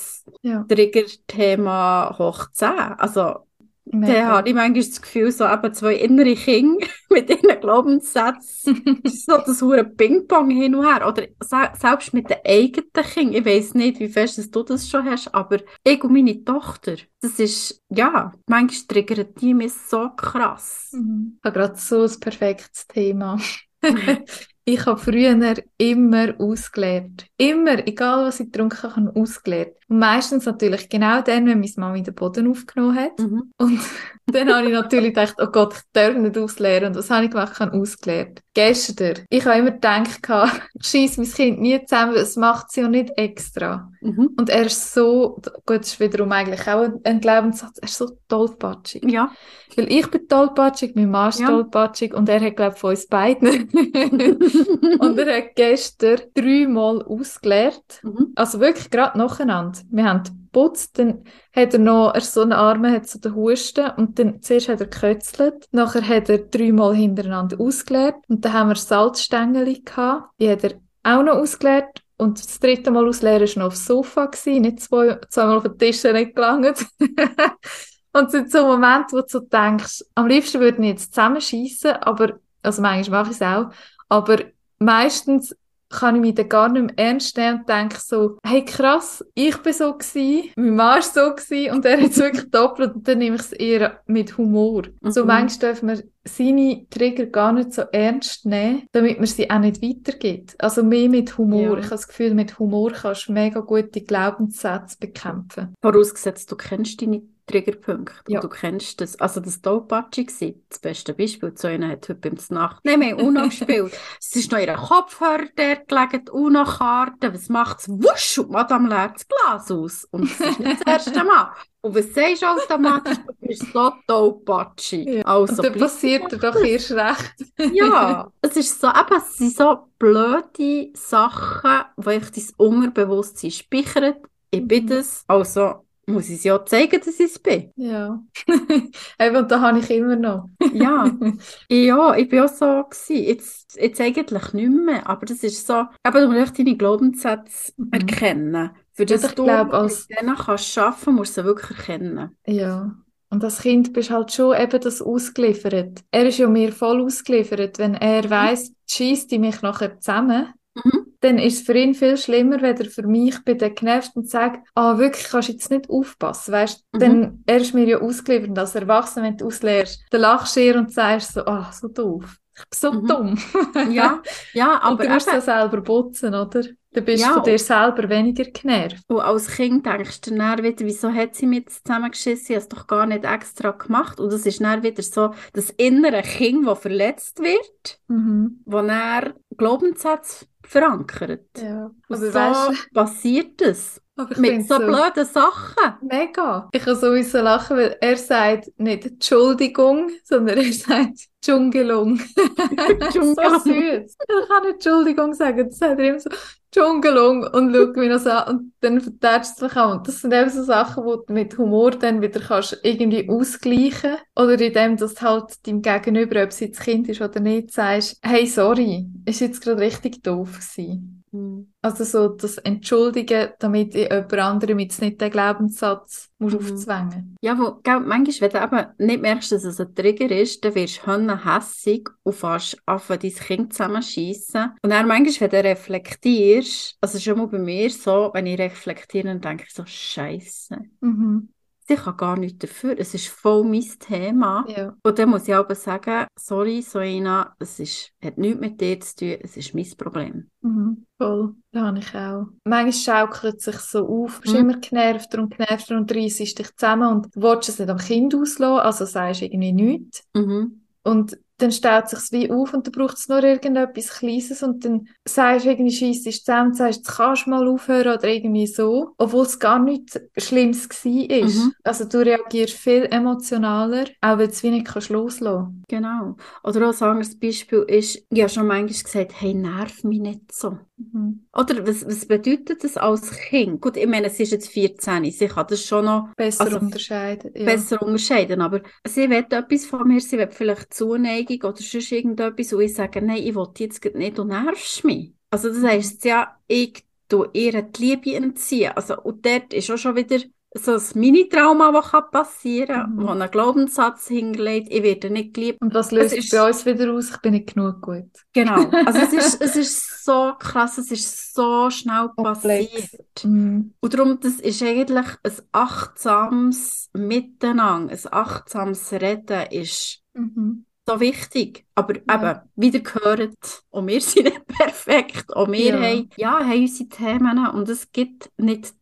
Ja. 0.42 0.66
Triggerthema 0.68 2.14
hoch 2.18 2.50
10. 2.52 2.68
Also, 2.98 3.46
dann 3.84 4.00
Mega. 4.00 4.26
habe 4.26 4.48
ich 4.48 4.54
manchmal 4.54 4.84
das 4.84 5.02
Gefühl, 5.02 5.32
so 5.32 5.44
eben 5.44 5.74
zwei 5.74 5.94
innere 5.96 6.34
Kinder 6.34 6.86
mit 7.10 7.28
ihren 7.28 7.60
Glaubenssätzen, 7.60 9.00
so 9.04 9.38
das 9.38 9.60
hure 9.60 9.84
Ping-Pong 9.84 10.50
hin 10.50 10.74
und 10.74 10.86
her. 10.86 11.06
Oder 11.06 11.26
se 11.40 11.70
selbst 11.78 12.14
mit 12.14 12.30
den 12.30 12.38
eigenen 12.46 12.90
Kindern. 12.92 13.34
Ich 13.34 13.44
weiss 13.44 13.74
nicht, 13.74 13.98
wie 14.00 14.08
fest 14.08 14.38
dass 14.38 14.50
du 14.50 14.62
das 14.62 14.88
schon 14.88 15.04
hast, 15.04 15.34
aber 15.34 15.58
ich 15.84 16.02
und 16.02 16.12
meine 16.12 16.44
Tochter, 16.44 16.96
das 17.20 17.38
ist, 17.38 17.82
ja, 17.90 18.32
manchmal 18.46 18.86
triggern 18.86 19.26
die 19.40 19.54
mich 19.54 19.72
so 19.72 20.10
krass. 20.10 20.90
Mhm. 20.92 21.38
Ich 21.38 21.44
habe 21.44 21.58
gerade 21.58 21.78
so 21.78 22.02
ein 22.02 22.20
perfektes 22.20 22.86
Thema. 22.86 23.38
ich 24.64 24.86
habe 24.86 25.00
früher 25.00 25.54
immer 25.76 26.34
ausgelernt. 26.38 27.26
Immer, 27.36 27.86
egal 27.86 28.26
was 28.26 28.40
ich 28.40 28.52
getrunken 28.52 28.82
habe, 28.82 28.96
habe 28.96 29.20
ausgelernt. 29.20 29.72
Und 29.88 29.98
meistens 29.98 30.46
natürlich 30.46 30.88
genau 30.88 31.20
dann, 31.20 31.46
wenn 31.46 31.60
meine 31.60 31.72
Mama 31.76 31.98
den 31.98 32.14
Boden 32.14 32.48
aufgenommen 32.48 32.96
hat. 32.96 33.18
Mhm. 33.18 33.52
Und 33.58 33.80
dann 34.26 34.54
habe 34.54 34.68
ich 34.68 34.72
natürlich 34.72 35.14
gedacht, 35.14 35.34
oh 35.38 35.46
Gott, 35.46 35.74
ich 35.74 35.82
darf 35.92 36.14
nicht 36.14 36.38
ausleeren. 36.38 36.88
Und 36.88 36.96
was 36.96 37.10
habe 37.10 37.24
ich 37.24 37.30
gemacht? 37.30 37.52
Ich 37.54 37.60
habe 37.60 37.76
ausgelernt. 37.76 38.40
Gestern. 38.54 39.14
Ich 39.30 39.46
habe 39.46 39.58
immer 39.60 39.70
gedacht, 39.70 40.20
ich 40.74 40.86
schieße 40.86 41.20
mein 41.22 41.30
Kind 41.32 41.60
nie 41.60 41.82
zusammen, 41.86 42.14
es 42.16 42.36
macht 42.36 42.70
sie 42.70 42.82
ja 42.82 42.88
nicht 42.88 43.12
extra. 43.16 43.90
Mhm. 44.02 44.30
Und 44.36 44.50
er 44.50 44.66
ist 44.66 44.92
so, 44.92 45.40
gut, 45.64 45.80
das 45.80 45.88
ist 45.94 46.00
wiederum 46.00 46.30
eigentlich 46.32 46.60
auch 46.68 46.86
ein- 47.04 47.20
Glaubenssatz, 47.20 47.78
er 47.78 47.84
ist 47.84 47.96
so 47.96 48.10
tollpatschig. 48.28 49.04
Ja. 49.06 49.32
Weil 49.74 49.90
ich 49.90 50.06
bin 50.10 50.28
tollpatschig, 50.28 50.94
mein 50.94 51.10
Mann 51.10 51.30
ist 51.30 51.40
Ja. 51.40 51.46
tollpatschig 51.48 52.12
und 52.12 52.28
er 52.28 52.40
hat, 52.40 52.56
glaube 52.56 52.74
ich, 52.74 52.80
von 52.80 52.90
uns 52.90 53.06
beiden. 53.06 53.70
und 55.00 55.18
er 55.18 55.36
hat 55.36 55.56
gestern 55.56 56.20
dreimal 56.34 57.02
ausgeleert. 57.02 58.00
Mhm. 58.02 58.32
Also 58.34 58.60
wirklich 58.60 58.90
gerade 58.90 59.16
nacheinander. 59.16 59.78
Wir 59.90 60.04
haben 60.04 60.41
geputzt, 60.52 60.98
dann 60.98 61.24
hat 61.54 61.72
er 61.72 61.80
noch, 61.80 62.12
er 62.14 62.20
so 62.20 62.42
einen 62.42 62.52
Arm 62.52 62.86
hat 62.86 63.08
so 63.08 63.18
den 63.18 63.34
Husten 63.34 63.90
und 63.96 64.18
dann 64.18 64.42
zuerst 64.42 64.68
hat 64.68 64.80
er 64.80 64.86
gekötzelt, 64.86 65.66
nachher 65.72 66.06
hat 66.06 66.28
er 66.28 66.38
dreimal 66.38 66.94
hintereinander 66.94 67.58
ausgeleert 67.60 68.16
und 68.28 68.44
dann 68.44 68.52
haben 68.52 68.68
wir 68.68 68.76
Salzstängel 68.76 69.82
gehabt, 69.82 70.30
die 70.40 70.50
hat 70.50 70.64
er 70.64 70.74
auch 71.02 71.22
noch 71.22 71.34
ausgeleert 71.34 72.02
und 72.16 72.38
das 72.38 72.60
dritte 72.60 72.90
Mal 72.90 73.08
ausleeren 73.08 73.48
war 73.48 73.58
noch 73.58 73.66
aufs 73.68 73.86
Sofa, 73.86 74.26
gewesen, 74.26 74.62
nicht 74.62 74.80
zwei, 74.80 75.18
zweimal 75.28 75.56
auf 75.56 75.64
den 75.64 75.78
Tisch 75.78 76.04
nicht 76.04 76.36
gelangt. 76.36 76.86
und 78.12 78.26
es 78.26 78.32
sind 78.32 78.52
so 78.52 78.66
Momente, 78.66 79.16
wo 79.16 79.20
du 79.20 79.26
so 79.26 79.40
denkst, 79.40 80.04
am 80.14 80.28
liebsten 80.28 80.60
würden 80.60 80.82
wir 80.82 80.90
jetzt 80.90 81.14
zusammenschießen, 81.14 81.92
aber, 81.92 82.38
also 82.62 82.80
manchmal 82.80 83.22
mache 83.22 83.32
ich 83.32 83.40
es 83.40 83.42
auch, 83.42 83.70
aber 84.08 84.38
meistens 84.78 85.56
kann 85.92 86.16
ich 86.16 86.20
mich 86.22 86.34
dann 86.34 86.48
gar 86.48 86.68
nicht 86.68 86.82
mehr 86.96 87.06
ernst 87.08 87.36
nehmen 87.36 87.60
und 87.60 87.68
denke 87.68 87.98
so, 88.00 88.38
hey 88.44 88.64
krass, 88.64 89.24
ich 89.34 89.56
bin 89.58 89.72
so 89.72 89.92
gewesen, 89.94 90.50
mein 90.56 90.74
Mann 90.76 90.98
ist 90.98 91.14
so 91.14 91.34
gewesen 91.34 91.74
und 91.74 91.84
er 91.84 92.00
hat 92.00 92.10
es 92.10 92.18
wirklich 92.18 92.50
doppelt 92.50 92.94
und 92.94 93.06
dann 93.06 93.18
nehme 93.18 93.36
ich 93.36 93.42
es 93.42 93.52
eher 93.52 94.00
mit 94.06 94.36
Humor. 94.38 94.82
So 95.02 95.22
Mhm. 95.22 95.26
manchmal 95.28 95.72
dürfen 95.72 95.88
wir 95.88 96.02
seine 96.24 96.86
Trigger 96.88 97.26
gar 97.26 97.52
nicht 97.52 97.72
so 97.72 97.82
ernst 97.90 98.46
nehmen, 98.46 98.84
damit 98.92 99.18
man 99.18 99.26
sie 99.26 99.50
auch 99.50 99.58
nicht 99.58 99.82
weitergibt. 99.82 100.54
Also 100.58 100.82
mehr 100.84 101.08
mit 101.08 101.36
Humor. 101.36 101.72
Ja. 101.74 101.78
Ich 101.78 101.84
habe 101.86 101.90
das 101.96 102.06
Gefühl, 102.08 102.34
mit 102.34 102.58
Humor 102.60 102.92
kannst 102.92 103.28
du 103.28 103.32
mega 103.32 103.60
gute 103.60 104.00
Glaubenssätze 104.02 104.96
bekämpfen. 105.00 105.74
Vorausgesetzt, 105.82 106.50
du 106.50 106.56
kennst 106.56 107.02
deine 107.02 107.22
Triggerpunkte. 107.52 108.14
Ja. 108.32 108.40
Und 108.40 108.44
du 108.44 108.48
kennst 108.48 109.00
das. 109.00 109.16
Also 109.20 109.40
das 109.40 109.60
Topatschi 109.62 110.26
war 110.26 110.52
das 110.68 110.78
beste 110.80 111.14
Beispiel. 111.14 111.52
So 111.56 111.68
einer 111.68 111.88
hat 111.88 112.08
heute 112.08 112.14
beim 112.16 112.36
Nacht. 112.50 112.80
Nein, 112.84 113.00
wir 113.00 113.12
haben 113.12 113.20
Uno 113.20 113.44
gespielt. 113.48 113.96
Es 114.20 114.34
ist 114.34 114.50
noch 114.50 114.58
in 114.58 114.66
ihren 114.68 114.76
Kopfhörer 114.76 115.44
dort 115.54 115.88
gelegen, 115.88 116.24
die 116.26 116.30
Uno-Karte. 116.32 117.32
Was 117.34 117.48
macht's? 117.48 117.88
Wusch! 117.88 118.38
Und 118.38 118.50
Madame 118.50 118.88
leert 118.88 119.14
das 119.16 119.26
Glas 119.28 119.70
aus. 119.70 120.04
Und 120.10 120.24
das 120.40 120.40
ist 120.50 120.58
nicht 120.60 120.80
das 120.80 120.86
erste 121.06 121.24
Mal. 121.24 121.52
Und 121.84 121.94
was 121.96 122.14
sagst 122.14 122.42
du 122.42 122.46
automatisch? 122.46 123.16
Du 123.26 123.46
bist 123.46 123.66
so 123.72 123.92
Topatschi. 124.06 125.16
Ja. 125.18 125.24
Also, 125.24 125.62
Und 125.62 125.64
dann 125.64 125.78
passiert 125.78 126.30
dir 126.32 126.38
doch 126.38 126.54
erst 126.56 126.92
recht. 126.92 127.34
ja, 127.72 128.30
es 128.40 128.56
ist 128.56 128.80
so, 128.80 128.88
eben, 128.88 129.16
es 129.16 129.36
sind 129.36 129.56
so 129.56 129.88
blöde 129.98 130.90
Sachen, 130.94 131.84
die 131.96 132.10
ich 132.12 132.30
dein 132.30 132.44
Unterbewusstsein 132.56 133.50
speichert. 133.50 134.18
Ich 134.50 134.66
bin 134.66 134.84
Mhm. 134.84 134.88
das, 134.90 135.24
also 135.26 135.84
muss 136.06 136.28
ich 136.28 136.36
es 136.38 136.44
ja 136.44 136.64
zeigen, 136.64 137.00
dass 137.00 137.20
ich 137.20 137.26
es 137.26 137.38
bin. 137.38 137.70
Ja. 137.76 138.22
Eben, 139.18 139.36
und 139.36 139.50
da 139.50 139.60
habe 139.60 139.78
ich 139.78 139.90
immer 139.90 140.16
noch. 140.16 140.48
Ja, 140.72 141.10
ja, 141.68 142.16
ich 142.16 142.28
bin 142.28 142.40
auch 142.40 142.48
so 142.48 142.84
gewesen. 142.84 143.24
Jetzt, 143.24 143.76
jetzt 143.80 144.00
eigentlich 144.00 144.52
nicht 144.52 144.70
mehr, 144.70 145.06
aber 145.08 145.26
das 145.26 145.42
ist 145.42 145.66
so, 145.66 145.84
eben, 146.06 146.30
du 146.30 146.38
musst 146.40 146.58
deine 146.58 146.76
Glaubenssätze 146.76 147.72
Mhm. 147.76 147.88
erkennen. 147.92 148.70
Für 148.94 149.06
das 149.06 149.24
ich 149.24 149.32
du 149.32 149.44
glaub, 149.44 149.72
als- 149.72 150.06
mit 150.08 150.20
denen 150.20 150.36
kannst 150.36 150.76
arbeiten, 150.76 151.14
musst 151.14 151.36
du 151.36 151.40
sie 151.42 151.46
wirklich 151.46 151.78
erkennen. 151.78 152.36
Ja. 152.46 152.94
Und 153.30 153.42
als 153.44 153.60
Kind 153.62 153.94
bist 153.94 154.10
halt 154.10 154.30
schon 154.32 154.54
eben 154.60 154.80
das 154.80 155.00
ausgeliefert. 155.00 156.00
Er 156.10 156.26
ist 156.26 156.36
ja 156.38 156.48
mir 156.48 156.70
voll 156.72 157.00
ausgeliefert. 157.02 157.78
Wenn 157.78 157.94
er 157.94 158.28
weiss, 158.28 158.72
schießt 158.90 159.30
die 159.30 159.38
mich 159.38 159.62
nachher 159.62 159.98
zusammen, 160.00 160.52
Mhm. 160.74 161.11
Dann 161.22 161.38
ist 161.38 161.60
es 161.60 161.66
für 161.66 161.74
ihn 161.74 161.94
viel 161.94 162.16
schlimmer, 162.16 162.60
wenn 162.60 162.76
er 162.76 162.84
für 162.84 163.06
mich 163.06 163.42
bei 163.44 163.54
den 163.54 163.74
genervt 163.74 164.14
und 164.14 164.28
sagt, 164.28 164.68
ah, 164.74 164.98
wirklich, 164.98 165.28
kannst 165.28 165.48
du 165.48 165.52
jetzt 165.52 165.70
nicht 165.70 165.88
aufpassen, 165.88 166.52
weißt? 166.52 166.84
Mhm. 166.92 166.98
Denn 166.98 167.42
er 167.46 167.56
ist 167.58 167.74
mir 167.74 167.84
ja 167.86 167.98
ausgeliefert 168.00 168.58
als 168.58 168.74
Erwachsener, 168.74 169.26
wenn 169.26 169.36
du 169.38 169.46
auslehrst, 169.46 170.04
dann 170.10 170.20
lachst 170.20 170.56
du 170.56 170.60
ihr 170.60 170.76
und 170.76 170.92
sagst 170.92 171.32
so, 171.34 171.44
ah, 171.46 171.70
so 171.72 171.88
doof. 171.88 172.36
Ich 172.54 172.64
bin 172.68 172.78
so 172.78 172.92
Mhm. 172.92 173.06
dumm. 173.06 173.38
Ja, 173.92 174.20
ja, 174.52 174.74
Und 174.76 174.82
aber 174.82 175.04
du 175.04 175.08
musst 175.14 175.32
es 175.32 175.46
selber 175.46 175.80
putzen, 175.80 176.34
oder? 176.34 176.62
Dann 176.94 177.04
bist 177.06 177.24
du 177.24 177.28
Ja. 177.28 177.34
von 177.34 177.42
dir 177.44 177.58
selber 177.58 178.06
weniger 178.10 178.44
genervt. 178.44 179.04
Und 179.08 179.20
als 179.20 179.48
Kind 179.48 179.86
denkst 179.86 180.20
du 180.20 180.34
dann 180.36 180.62
wieder, 180.62 180.84
wieso 180.84 181.10
hat 181.10 181.34
sie 181.34 181.46
mit 181.46 181.70
zusammengeschissen? 181.70 182.44
Ich 182.48 182.50
habe 182.50 182.58
es 182.58 182.68
doch 182.68 182.86
gar 182.86 183.06
nicht 183.06 183.24
extra 183.24 183.70
gemacht. 183.70 184.20
Und 184.20 184.30
das 184.30 184.44
ist 184.44 184.60
dann 184.60 184.82
wieder 184.82 185.02
so 185.02 185.30
das 185.54 185.70
innere 185.70 186.20
Kind, 186.20 186.66
das 186.66 186.78
verletzt 186.80 187.38
wird, 187.40 187.98
Mhm. 188.08 188.60
wo 188.66 188.82
dann 188.82 189.32
Glaubenssätze 189.56 190.44
verankert. 190.72 191.58
Ja. 191.58 191.90
Und 192.08 192.16
so 192.16 192.32
weißt 192.34 192.92
passiert 192.92 193.60
es. 193.62 194.01
Aber 194.16 194.32
ich 194.32 194.38
Mit 194.38 194.50
find's 194.50 194.68
so 194.68 194.78
blöden 194.78 195.24
Sachen. 195.24 195.94
Mega. 196.02 196.68
Ich 196.72 196.82
kann 196.82 196.96
sowieso 196.96 197.38
lachen, 197.38 197.76
weil 197.76 197.96
er 198.00 198.16
sagt 198.16 198.70
nicht 198.78 199.06
Entschuldigung, 199.06 200.10
sondern 200.24 200.58
er 200.58 200.72
sagt 200.72 201.18
Dschungelung. 201.42 202.18
so 202.36 203.06
Dschungelung. 203.10 203.60
süß. 203.60 204.16
Er 204.28 204.46
kann 204.48 204.62
nicht 204.64 204.74
Entschuldigung 204.74 205.34
sagen, 205.34 205.68
das 205.68 205.78
sagt 205.78 205.98
er 205.98 206.08
immer 206.10 206.20
so 206.20 206.30
Dschungelung 206.72 207.44
und 207.44 207.74
schaut 207.74 207.96
mich 207.96 208.08
noch 208.08 208.18
so 208.18 208.30
an 208.30 208.56
und 208.56 208.72
dann 208.80 209.00
vertätscht 209.00 209.52
es 209.52 209.56
sich 209.56 209.76
auch. 209.76 209.92
Und 209.92 210.08
das 210.08 210.20
sind 210.20 210.32
eben 210.32 210.48
so 210.48 210.62
Sachen, 210.62 211.04
die 211.04 211.26
du 211.26 211.32
mit 211.32 211.58
Humor 211.58 211.90
dann 211.90 212.22
wieder 212.22 212.40
kannst 212.40 212.80
irgendwie 212.82 213.28
ausgleichen 213.28 214.16
oder 214.36 214.58
indem 214.58 214.96
du 214.96 215.06
halt 215.06 215.66
deinem 215.66 215.82
Gegenüber, 215.82 216.42
ob 216.42 216.50
es 216.50 216.60
jetzt 216.60 216.80
Kind 216.80 217.08
ist 217.08 217.20
oder 217.20 217.40
nicht, 217.40 217.72
sagst, 217.72 218.18
hey, 218.22 218.46
sorry, 218.46 219.06
ist 219.26 219.40
jetzt 219.40 219.62
gerade 219.62 219.80
richtig 219.80 220.22
doof 220.22 220.60
gewesen. 220.60 221.21
Mhm. 221.32 221.72
Also 221.80 222.04
so 222.04 222.28
das 222.28 222.58
Entschuldigen, 222.58 223.50
damit 223.58 223.94
ich 223.94 224.08
jemand 224.10 224.32
anderem 224.34 224.78
jetzt 224.78 225.00
nicht 225.00 225.20
den 225.20 225.30
Glaubenssatz 225.30 226.30
muss 226.38 226.52
Mhm. 226.52 226.58
aufzwängen 226.58 227.36
Ja, 227.40 227.58
wo, 227.58 227.80
gell, 227.82 228.00
manchmal, 228.00 228.52
wenn 228.52 228.70
du 228.70 228.76
eben 228.76 229.06
nicht 229.06 229.22
merkst, 229.22 229.52
dass 229.52 229.64
es 229.64 229.80
ein 229.80 229.94
Trigger 229.94 230.30
ist, 230.30 230.62
dann 230.64 230.74
wirst 230.74 231.06
du 231.06 231.44
hässig 231.44 232.08
und 232.22 232.34
fährst 232.34 232.76
an, 232.86 233.00
dein 233.08 233.20
Kind 233.20 233.72
zusammenschießen. 233.72 234.72
Und 234.82 234.90
dann 234.90 235.08
manchmal, 235.08 235.50
wenn 235.52 235.62
du 235.62 235.68
reflektierst, 235.70 236.98
also 237.00 237.18
schon 237.18 237.38
mal 237.38 237.46
bei 237.48 237.58
mir 237.58 237.90
so, 237.90 238.30
wenn 238.34 238.46
ich 238.46 238.58
reflektiere, 238.58 239.28
dann 239.28 239.40
denke 239.40 239.64
ich 239.66 239.74
so, 239.74 239.84
Scheiße. 239.86 240.76
Mhm. 241.00 241.48
Ich 241.92 242.00
kann 242.02 242.16
gar 242.16 242.36
nichts 242.38 242.58
dafür. 242.58 242.94
Es 242.98 243.14
ist 243.14 243.28
voll 243.28 243.64
mein 243.64 243.84
Thema. 243.98 244.64
Ja. 244.68 244.96
Und 245.02 245.18
dann 245.18 245.28
muss 245.30 245.46
ich 245.48 245.54
aber 245.54 245.74
sagen, 245.74 246.26
sorry, 246.38 246.82
Soina, 246.82 247.54
es 247.58 247.78
ist, 247.80 248.12
hat 248.22 248.38
nichts 248.38 248.60
mit 248.60 248.80
dir 248.80 248.98
zu 249.00 249.16
tun, 249.16 249.36
es 249.42 249.56
ist 249.56 249.74
mein 249.74 249.86
Problem. 249.96 250.50
Mhm. 250.62 251.04
Voll. 251.18 251.54
Das 251.72 251.82
habe 251.82 251.98
ich 251.98 252.14
auch. 252.14 252.46
Manchmal 252.64 252.92
schaukelt 252.92 253.56
es 253.56 253.64
sich 253.64 253.76
so 253.78 254.06
auf, 254.08 254.36
du 254.36 254.40
bist 254.42 254.54
Mhm. 254.54 254.60
immer 254.60 254.78
genervter 254.78 255.42
und 255.42 255.56
genervter 255.56 255.96
und 255.96 256.14
reissest 256.14 256.58
dich 256.58 256.74
zusammen 256.76 257.08
und 257.16 257.28
willst 257.34 257.68
es 257.68 257.78
nicht 257.78 257.90
am 257.90 257.98
Kind 257.98 258.34
auslassen, 258.34 258.80
also 258.86 259.04
sagst 259.04 259.42
irgendwie 259.42 259.72
nichts. 259.72 260.24
Mhm. 260.34 260.82
Und 261.04 261.38
dann 261.62 261.72
staut 261.72 262.08
sich's 262.08 262.32
wie 262.32 262.50
auf 262.50 262.74
und 262.74 262.86
dann 262.86 262.92
braucht 262.92 263.18
es 263.18 263.28
nur 263.28 263.42
irgendetwas 263.42 264.10
Kleines 264.10 264.62
und 264.62 264.84
dann 264.84 265.08
sagst 265.26 265.64
du 265.64 265.70
irgendwie, 265.70 265.92
scheisst 265.92 266.26
dich 266.26 266.44
zusammen 266.44 266.74
sagst, 266.74 266.98
jetzt 266.98 267.16
kannst 267.16 267.46
du 267.46 267.50
mal 267.50 267.68
aufhören 267.68 268.18
oder 268.18 268.24
irgendwie 268.28 268.66
so, 268.66 269.12
obwohl 269.18 269.44
es 269.44 269.58
gar 269.58 269.78
nichts 269.78 270.20
Schlimmes 270.36 270.88
war. 270.88 271.48
Mhm. 271.48 271.72
Also 271.84 272.04
du 272.04 272.18
reagierst 272.24 272.74
viel 272.74 273.06
emotionaler, 273.10 274.04
auch 274.20 274.38
weil 274.38 274.48
du 274.48 274.52
es 274.52 274.62
wie 274.62 274.70
nicht 274.70 274.86
kannst 274.86 275.10
loslassen 275.10 275.82
Genau. 275.88 276.36
Oder 276.64 276.88
auch 276.88 277.00
ein 277.00 277.08
anderes 277.08 277.38
Beispiel 277.38 277.84
ist, 277.86 278.26
ich 278.30 278.40
habe 278.40 278.48
schon 278.48 278.66
manchmal 278.66 279.02
gesagt, 279.02 279.32
hey, 279.40 279.54
nerv 279.54 280.04
mich 280.04 280.20
nicht 280.20 280.52
so. 280.52 280.78
Mhm. 281.12 281.46
Oder 281.52 281.86
was, 281.86 282.06
was 282.06 282.26
bedeutet 282.26 282.84
das 282.84 282.96
als 282.96 283.30
Kind? 283.30 283.80
Gut, 283.80 283.96
ich 283.96 284.06
meine, 284.06 284.30
sie 284.30 284.44
ist 284.44 284.52
jetzt 284.52 284.68
14, 284.68 285.30
sie 285.30 285.48
kann 285.48 285.66
das 285.68 285.84
schon 285.84 286.04
noch 286.04 286.34
Besser 286.34 286.64
Also, 286.64 286.78
unterscheiden. 286.78 287.50
Ja. 287.54 287.64
besser 287.64 288.02
unterscheiden, 288.02 288.60
aber 288.60 288.82
sie 289.06 289.28
will 289.30 289.46
etwas 289.50 289.86
von 289.86 290.06
mir, 290.06 290.20
sie 290.20 290.38
will 290.38 290.50
vielleicht 290.50 290.94
Zuneigung 290.94 291.70
oder 291.70 291.82
sonst 291.82 292.12
irgendetwas 292.12 292.72
und 292.72 292.80
ich 292.82 292.94
sage, 292.94 293.22
nein, 293.22 293.42
ich 293.42 293.54
will 293.54 293.68
jetzt 293.78 294.04
nicht, 294.14 294.38
du 294.38 294.44
nervst 294.44 295.04
mich. 295.04 295.32
Also 295.50 295.68
das 295.68 295.82
heisst 295.82 296.24
ja, 296.24 296.56
ich 296.66 297.04
tue 297.28 297.50
ihr 297.52 297.82
die 297.82 298.02
Liebe 298.02 298.34
entziehen. 298.34 298.92
Also, 298.94 299.20
und 299.20 299.44
dort 299.44 299.72
ist 299.72 299.90
auch 299.90 299.98
schon 299.98 300.16
wieder 300.16 300.38
so 300.74 300.92
ein 300.92 301.02
Mini-Trauma, 301.14 301.92
das 301.92 302.30
passieren 302.30 302.86
kann, 302.88 303.14
Mhm. 303.16 303.22
wo 303.22 303.28
ein 303.28 303.50
Glaubenssatz 303.50 304.28
hingelegt, 304.28 304.88
ich 304.90 305.02
werde 305.02 305.30
nicht 305.30 305.52
geliebt. 305.54 305.80
Und 305.82 305.92
was 305.94 306.12
löst 306.12 306.32
Es 306.32 306.44
ist- 306.44 306.50
bei 306.52 306.66
uns 306.66 306.86
wieder 306.86 307.12
aus? 307.12 307.30
Ich 307.30 307.36
bin 307.38 307.52
nicht 307.52 307.74
genug 307.74 308.00
gut. 308.00 308.30
Genau. 308.54 308.88
Also 309.04 309.18
es 309.18 309.32
ist, 309.32 309.60
es 309.60 309.76
ist 309.76 310.24
so 310.24 310.52
krass, 310.58 310.96
es 310.98 311.10
ist 311.10 311.54
so 311.54 311.90
schnell 311.90 312.28
Komplex. 312.36 312.90
passiert. 312.92 313.44
Mhm. 313.44 313.92
Und 314.00 314.14
darum, 314.14 314.40
das 314.40 314.54
ist 314.54 314.82
eigentlich 314.82 315.26
ein 315.42 315.52
achtsames 315.72 317.10
Miteinander, 317.12 318.12
ein 318.14 318.20
achtsames 318.32 319.12
Reden 319.12 319.66
ist 319.70 320.20
Mhm. 320.34 320.86
so 321.06 321.20
wichtig. 321.20 321.84
Aber 321.94 322.14
Ja. 322.16 322.34
eben, 322.52 322.60
wieder 322.76 323.00
gehört, 323.00 323.82
und 323.90 324.06
wir 324.06 324.20
sind 324.22 324.44
nicht 324.44 324.66
perfekt, 324.66 325.54
und 325.54 325.72
wir 325.72 325.84
Ja. 325.96 326.00
haben, 326.00 326.30
ja, 326.36 326.58
haben 326.60 326.80
unsere 326.80 327.08
Themen 327.10 327.66
und 327.68 327.88
es 327.88 328.10
gibt 328.12 328.50
nicht 328.56 328.94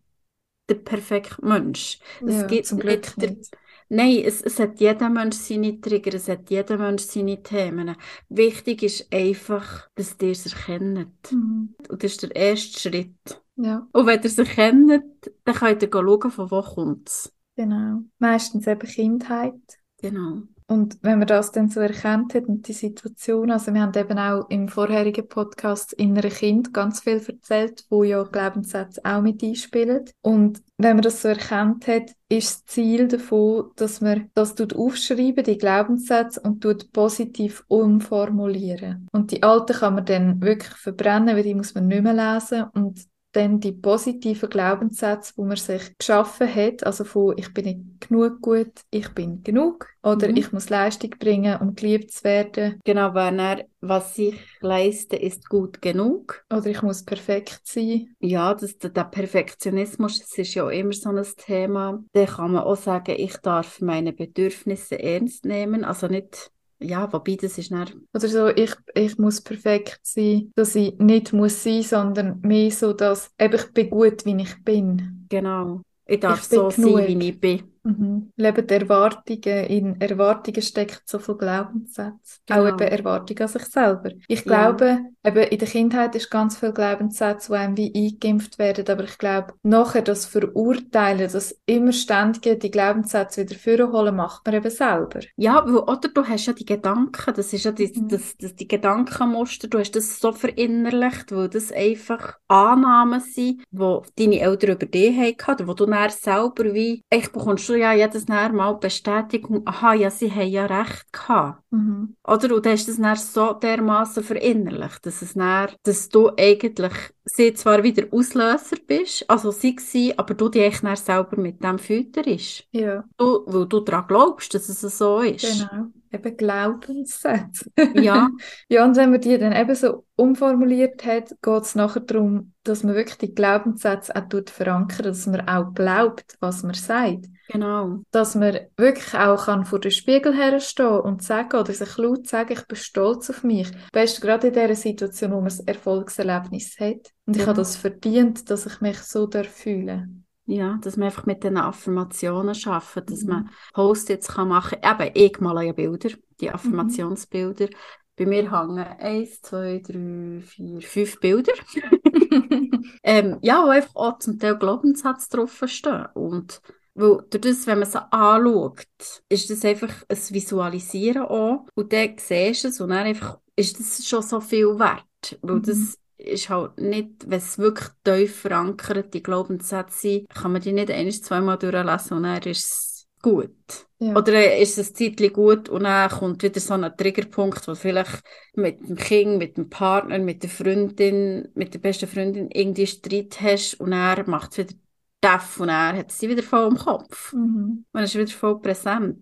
den 0.70 0.84
perfekten 0.84 1.48
Mensch. 1.48 1.98
Es 2.26 2.42
Ja, 2.42 2.46
gibt 2.46 2.66
zum 2.66 2.78
Glück 2.78 3.12
nicht 3.16 3.22
den- 3.22 3.34
nicht. 3.38 3.56
Nein, 3.92 4.22
es, 4.24 4.40
es 4.40 4.60
hat 4.60 4.78
jeder 4.80 5.08
Mensch 5.10 5.36
seine 5.36 5.80
Trigger, 5.80 6.14
es 6.14 6.28
hat 6.28 6.48
jeder 6.48 6.78
Mensch 6.78 7.02
seine 7.02 7.42
Themen. 7.42 7.96
Wichtig 8.28 8.84
ist 8.84 9.12
einfach, 9.12 9.88
dass 9.96 10.16
ihr 10.20 10.30
es 10.30 10.46
erkennt. 10.46 11.32
Mhm. 11.32 11.74
Und 11.88 12.02
das 12.04 12.12
ist 12.12 12.22
der 12.22 12.36
erste 12.36 12.78
Schritt. 12.78 13.42
Ja, 13.56 13.88
Und 13.92 14.06
wenn 14.06 14.20
ihr 14.20 14.24
es 14.26 14.38
erkennt, 14.38 15.02
dann 15.44 15.54
könnt 15.54 15.82
ihr 15.82 15.90
schauen, 15.92 16.30
von 16.30 16.50
wo 16.50 16.62
kommt 16.62 17.08
es. 17.08 17.32
genau. 17.56 18.02
Meistens 18.18 18.66
eben 18.68 18.88
Kindheit. 18.88 19.54
Genau. 20.00 20.42
Und 20.70 20.98
wenn 21.02 21.18
man 21.18 21.26
das 21.26 21.50
dann 21.50 21.68
so 21.68 21.80
erkannt 21.80 22.32
hat 22.32 22.44
und 22.44 22.68
die 22.68 22.74
Situation, 22.74 23.50
also 23.50 23.74
wir 23.74 23.80
haben 23.82 23.98
eben 23.98 24.16
auch 24.20 24.48
im 24.50 24.68
vorherigen 24.68 25.26
Podcast 25.26 25.92
innere 25.94 26.28
Kind 26.28 26.72
ganz 26.72 27.00
viel 27.00 27.20
erzählt, 27.26 27.84
wo 27.90 28.04
ja 28.04 28.22
Glaubenssätze 28.22 29.00
auch 29.02 29.20
mit 29.20 29.42
einspielen. 29.42 30.04
Und 30.22 30.62
wenn 30.78 30.94
man 30.94 31.02
das 31.02 31.22
so 31.22 31.28
erkannt 31.28 31.88
hat, 31.88 32.12
ist 32.28 32.52
das 32.52 32.66
Ziel 32.66 33.08
davon, 33.08 33.72
dass 33.74 34.00
man 34.00 34.30
das 34.34 34.54
tut 34.54 34.76
aufschreiben, 34.76 35.42
die 35.42 35.58
Glaubenssätze, 35.58 36.40
und 36.40 36.60
tut 36.60 36.92
positiv 36.92 37.64
umformulieren. 37.66 39.08
Und 39.10 39.32
die 39.32 39.42
alten 39.42 39.76
kann 39.76 39.96
man 39.96 40.04
dann 40.04 40.40
wirklich 40.40 40.74
verbrennen, 40.74 41.34
weil 41.34 41.42
die 41.42 41.56
muss 41.56 41.74
man 41.74 41.88
nicht 41.88 42.04
mehr 42.04 42.14
lesen. 42.14 42.66
Und 42.74 43.00
dann 43.32 43.60
die 43.60 43.72
positiven 43.72 44.48
Glaubenssätze, 44.50 45.32
wo 45.36 45.44
man 45.44 45.56
sich 45.56 45.96
geschaffen 45.98 46.52
hat, 46.52 46.84
also 46.84 47.04
von 47.04 47.34
ich 47.38 47.52
bin 47.54 47.64
nicht 47.64 48.08
genug 48.08 48.40
gut, 48.42 48.72
ich 48.90 49.08
bin 49.10 49.42
genug, 49.42 49.86
oder 50.02 50.28
Mhm. 50.28 50.36
ich 50.36 50.52
muss 50.52 50.70
Leistung 50.70 51.10
bringen, 51.18 51.60
um 51.60 51.74
geliebt 51.74 52.10
zu 52.12 52.24
werden, 52.24 52.80
Genau, 52.84 53.14
wenn 53.14 53.38
er, 53.38 53.66
was 53.80 54.18
ich 54.18 54.34
leiste, 54.60 55.16
ist 55.16 55.48
gut 55.48 55.80
genug. 55.80 56.44
oder 56.52 56.66
ich 56.66 56.82
muss 56.82 57.04
perfekt 57.04 57.60
sein. 57.64 58.14
Ja, 58.20 58.54
das, 58.54 58.78
der, 58.78 58.90
der 58.90 59.04
Perfektionismus, 59.04 60.18
das 60.20 60.36
ist 60.38 60.54
ja 60.54 60.68
immer 60.70 60.92
so 60.92 61.10
ein 61.10 61.24
Thema. 61.36 62.02
Da 62.12 62.26
kann 62.26 62.52
man 62.52 62.64
auch 62.64 62.76
sagen, 62.76 63.14
ich 63.16 63.36
darf 63.38 63.80
meine 63.80 64.12
Bedürfnisse 64.12 64.98
ernst 64.98 65.44
nehmen. 65.44 65.84
Also 65.84 66.06
nicht, 66.08 66.50
ja, 66.80 67.12
wobei 67.12 67.36
das 67.36 67.58
ist 67.58 67.70
dann, 67.70 68.06
Oder 68.14 68.28
so, 68.28 68.48
ich, 68.48 68.74
ich 68.94 69.18
muss 69.18 69.40
perfekt 69.40 70.00
sein, 70.02 70.52
dass 70.56 70.74
ich 70.74 70.98
nicht 70.98 71.32
muss 71.32 71.62
sein, 71.62 71.82
sondern 71.82 72.40
mehr 72.42 72.70
so, 72.70 72.92
dass 72.92 73.32
eben 73.38 73.54
ich 73.54 73.72
bin 73.72 73.90
gut, 73.90 74.24
wie 74.24 74.40
ich 74.42 74.64
bin. 74.64 75.28
genau. 75.28 75.82
Ich 76.06 76.20
darf 76.20 76.42
Ich 76.42 76.44
so 76.44 76.70
sein, 76.70 76.82
genug. 76.84 77.06
wie 77.06 77.28
ich 77.30 77.40
bin. 77.40 77.62
Mhm. 77.84 78.32
Leben 78.36 78.68
Erwartungen, 78.68 79.66
in 79.66 80.00
Erwartungen 80.00 80.62
steckt 80.62 81.02
so 81.06 81.18
viel 81.18 81.36
Glaubenssätze. 81.36 82.40
Auch 82.50 82.66
Genau. 82.66 82.68
eben 82.68 82.80
Erwartungen 82.88 83.42
an 83.42 83.48
sich 83.48 83.64
selber. 83.66 84.10
Ich 84.28 84.44
Ja. 84.44 84.76
Eben 85.24 85.42
in 85.48 85.58
der 85.58 85.68
Kindheit 85.68 86.14
ist 86.14 86.30
ganz 86.30 86.58
viel 86.58 86.72
Glaubenssätze, 86.72 87.52
die 87.52 87.58
einem 87.58 87.76
wie 87.76 87.94
eingeimpft 87.94 88.58
werden, 88.58 88.88
aber 88.88 89.04
ich 89.04 89.18
glaube, 89.18 89.54
nachher 89.62 90.02
das 90.02 90.26
Verurteilen, 90.26 91.30
das 91.30 91.60
immer 91.66 91.92
ständige 91.92 92.56
die 92.56 92.70
Glaubenssätze 92.70 93.42
wieder 93.42 93.56
vorholen, 93.58 94.16
macht 94.16 94.46
man 94.46 94.54
eben 94.54 94.70
selber. 94.70 95.20
Ja, 95.36 95.64
weil, 95.66 95.76
oder 95.76 96.08
du 96.08 96.24
hast 96.26 96.46
ja 96.46 96.52
die 96.52 96.64
Gedanken, 96.64 97.34
das 97.34 97.52
ist 97.52 97.64
ja 97.64 97.72
die, 97.72 97.92
Mhm. 97.94 98.08
das, 98.08 98.36
das, 98.38 98.54
die 98.54 98.68
Gedankenmuster, 98.68 99.68
du 99.68 99.78
hast 99.78 99.92
das 99.96 100.18
so 100.20 100.32
verinnerlicht, 100.32 101.32
weil 101.32 101.48
das 101.48 101.72
einfach 101.72 102.38
Annahmen 102.48 103.20
sind, 103.20 103.62
die 103.70 103.98
deine 104.16 104.40
Eltern 104.40 104.70
über 104.72 104.86
dich 104.86 105.18
hatten, 105.18 105.62
oder 105.62 105.66
wo 105.68 105.74
du 105.74 105.86
dann 105.86 106.10
selber 106.10 106.72
wie, 106.74 107.04
ich 107.10 107.30
bekommst 107.32 107.68
du 107.68 107.74
ja 107.74 107.92
jedes 107.92 108.26
Mal 108.28 108.52
mal 108.52 108.72
Bestätigung, 108.74 109.62
aha, 109.66 109.94
ja, 109.94 110.10
sie 110.10 110.30
haben 110.32 110.48
ja 110.48 110.66
recht 110.66 111.12
gehabt. 111.12 111.62
Mhm. 111.70 112.16
Oder? 112.26 112.54
Und 112.54 112.66
du 112.66 112.70
hast 112.70 112.88
das 112.88 112.96
dann 112.96 113.16
so 113.16 113.52
dermaßen 113.52 114.22
verinnerlicht, 114.22 115.06
dass 115.10 115.22
es 115.22 115.34
dann, 115.34 115.70
dass 115.84 116.08
du 116.08 116.30
eigentlich, 116.38 116.92
sie 117.24 117.54
zwar 117.54 117.82
wieder 117.82 118.04
Auslöser 118.12 118.76
bist, 118.86 119.28
also 119.28 119.50
sie 119.50 119.76
gewesen, 119.76 120.18
aber 120.18 120.34
du 120.34 120.48
dich 120.48 120.62
eigentlich 120.64 121.00
selber 121.00 121.36
mit 121.40 121.62
dem 121.62 121.78
fütterst. 121.78 122.66
Ja, 122.72 123.04
Du, 123.18 123.44
weil 123.46 123.66
du 123.66 123.80
daran 123.80 124.06
glaubst, 124.08 124.54
dass 124.54 124.68
es 124.68 124.98
so 124.98 125.20
ist. 125.20 125.70
genau. 125.70 125.92
Eben 126.12 126.36
Glaubenssätze. 126.36 127.70
Ja, 127.94 128.28
Ja, 128.68 128.84
und 128.84 128.96
wenn 128.96 129.10
man 129.10 129.20
die 129.20 129.38
dann 129.38 129.52
eben 129.54 129.74
so 129.74 130.04
umformuliert 130.16 131.04
hat, 131.06 131.30
geht 131.40 131.62
es 131.62 131.74
nachher 131.74 132.00
darum, 132.00 132.52
dass 132.64 132.82
man 132.82 132.94
wirklich 132.94 133.18
die 133.18 133.34
Glaubenssätze 133.34 134.14
auch 134.14 134.28
tut 134.28 134.50
verankern, 134.50 135.04
dass 135.04 135.26
man 135.26 135.48
auch 135.48 135.72
glaubt, 135.72 136.36
was 136.40 136.62
man 136.62 136.74
sagt. 136.74 137.26
genau. 137.48 138.02
Dass 138.10 138.34
man 138.34 138.58
wirklich 138.76 139.14
auch 139.14 139.46
kann 139.46 139.64
vor 139.64 139.80
den 139.80 139.90
Spiegel 139.92 140.36
herstehen 140.36 141.00
und 141.00 141.22
sagen 141.22 141.56
oder 141.56 141.72
sich 141.72 141.96
laut 141.96 142.26
sagen, 142.26 142.52
ich 142.52 142.66
bin 142.66 142.76
stolz 142.76 143.30
auf 143.30 143.44
mich. 143.44 143.68
Best 143.92 144.20
gerade 144.20 144.48
in 144.48 144.54
dieser 144.54 144.74
Situation, 144.74 145.32
wo 145.32 145.40
man 145.40 145.52
ein 145.52 145.66
Erfolgserlebnis 145.66 146.78
hat. 146.78 147.12
Und 147.26 147.36
ich 147.36 147.46
habe 147.46 147.56
das 147.56 147.76
verdient, 147.76 148.50
dass 148.50 148.66
ich 148.66 148.80
mich 148.80 148.98
so 148.98 149.26
darf 149.26 149.48
fühlen 149.48 150.26
Ja, 150.50 150.78
dass 150.82 150.96
man 150.96 151.06
einfach 151.06 151.26
mit 151.26 151.44
den 151.44 151.56
Affirmationen 151.56 152.54
schafft, 152.54 153.08
dass 153.10 153.22
Mhm. 153.22 153.28
man 153.28 153.50
Post-its 153.72 154.28
kann 154.28 154.48
machen. 154.48 154.78
Eben, 154.82 155.10
ich 155.14 155.38
male 155.40 155.64
ja 155.66 155.72
Bilder, 155.72 156.10
die 156.40 156.50
Affirmationsbilder. 156.50 157.68
Bei 158.16 158.26
mir 158.26 158.50
hängen 158.50 158.78
eins, 158.78 159.40
zwei, 159.42 159.78
drei, 159.84 160.40
vier, 160.42 160.80
fünf 160.82 161.20
Bilder. 161.20 161.52
Ähm, 163.02 163.38
ja, 163.42 163.64
wo 163.64 163.68
einfach 163.70 163.94
auch 163.96 164.18
zum 164.18 164.38
Teil 164.38 164.56
Glaubenssätze 164.58 165.28
draufstehen. 165.30 166.06
Und 166.14 166.60
weil 166.94 167.18
durch 167.30 167.40
das, 167.40 167.66
wenn 167.66 167.78
man 167.80 167.88
sie 167.88 168.12
anschaut, 168.12 168.86
ist 169.28 169.50
das 169.50 169.64
einfach 169.64 170.04
ein 170.08 170.18
Visualisieren 170.30 171.22
auch. 171.22 171.66
Und 171.74 171.92
dann 171.92 172.16
siehst 172.18 172.64
du 172.64 172.68
es 172.68 172.80
und 172.80 172.90
dann 172.90 173.06
einfach 173.06 173.38
ist 173.56 173.78
das 173.80 174.06
schon 174.06 174.22
so 174.22 174.40
viel 174.40 174.78
wert. 174.78 175.38
Weil 175.42 175.56
Mhm. 175.56 175.62
das 175.62 175.98
ist 176.20 176.48
halt 176.48 176.78
nicht, 176.78 177.08
wenn 177.26 177.38
es 177.38 177.58
wirklich 177.58 177.88
tief 178.04 178.40
verankerte 178.40 179.20
Glaubenssätze 179.20 179.98
sind, 179.98 180.28
kann 180.28 180.52
man 180.52 180.62
die 180.62 180.72
nicht 180.72 180.90
ein, 180.90 181.10
zweimal 181.10 181.58
durchlesen 181.58 182.16
und 182.16 182.22
dann 182.24 182.42
ist 182.42 182.64
es 182.64 183.06
gut. 183.22 183.86
Ja. 183.98 184.16
Oder 184.16 184.56
ist 184.58 184.78
es 184.78 184.90
ein 184.90 184.94
Zeitchen 184.94 185.32
gut 185.32 185.68
und 185.68 185.84
dann 185.84 186.10
kommt 186.10 186.42
wieder 186.42 186.60
so 186.60 186.74
ein 186.74 186.96
Triggerpunkt, 186.96 187.68
wo 187.68 187.74
vielleicht 187.74 188.22
mit 188.54 188.80
dem 188.80 188.96
Kind, 188.96 189.38
mit 189.38 189.56
dem 189.56 189.68
Partner, 189.68 190.18
mit 190.18 190.42
der 190.42 190.50
Freundin, 190.50 191.48
mit 191.54 191.74
der 191.74 191.80
besten 191.80 192.08
Freundin 192.08 192.50
irgendwie 192.50 192.86
Streit 192.86 193.40
hast 193.40 193.74
und 193.74 193.92
er 193.92 194.28
macht 194.28 194.56
wieder 194.56 194.74
deaf 195.22 195.60
und 195.60 195.68
er 195.68 195.96
hat 195.98 196.12
sie 196.12 196.28
wieder 196.28 196.42
voll 196.42 196.68
im 196.68 196.78
Kopf. 196.78 197.32
Mhm. 197.34 197.84
Er 197.92 198.04
ist 198.04 198.14
wieder 198.14 198.30
voll 198.30 198.60
präsent. 198.60 199.18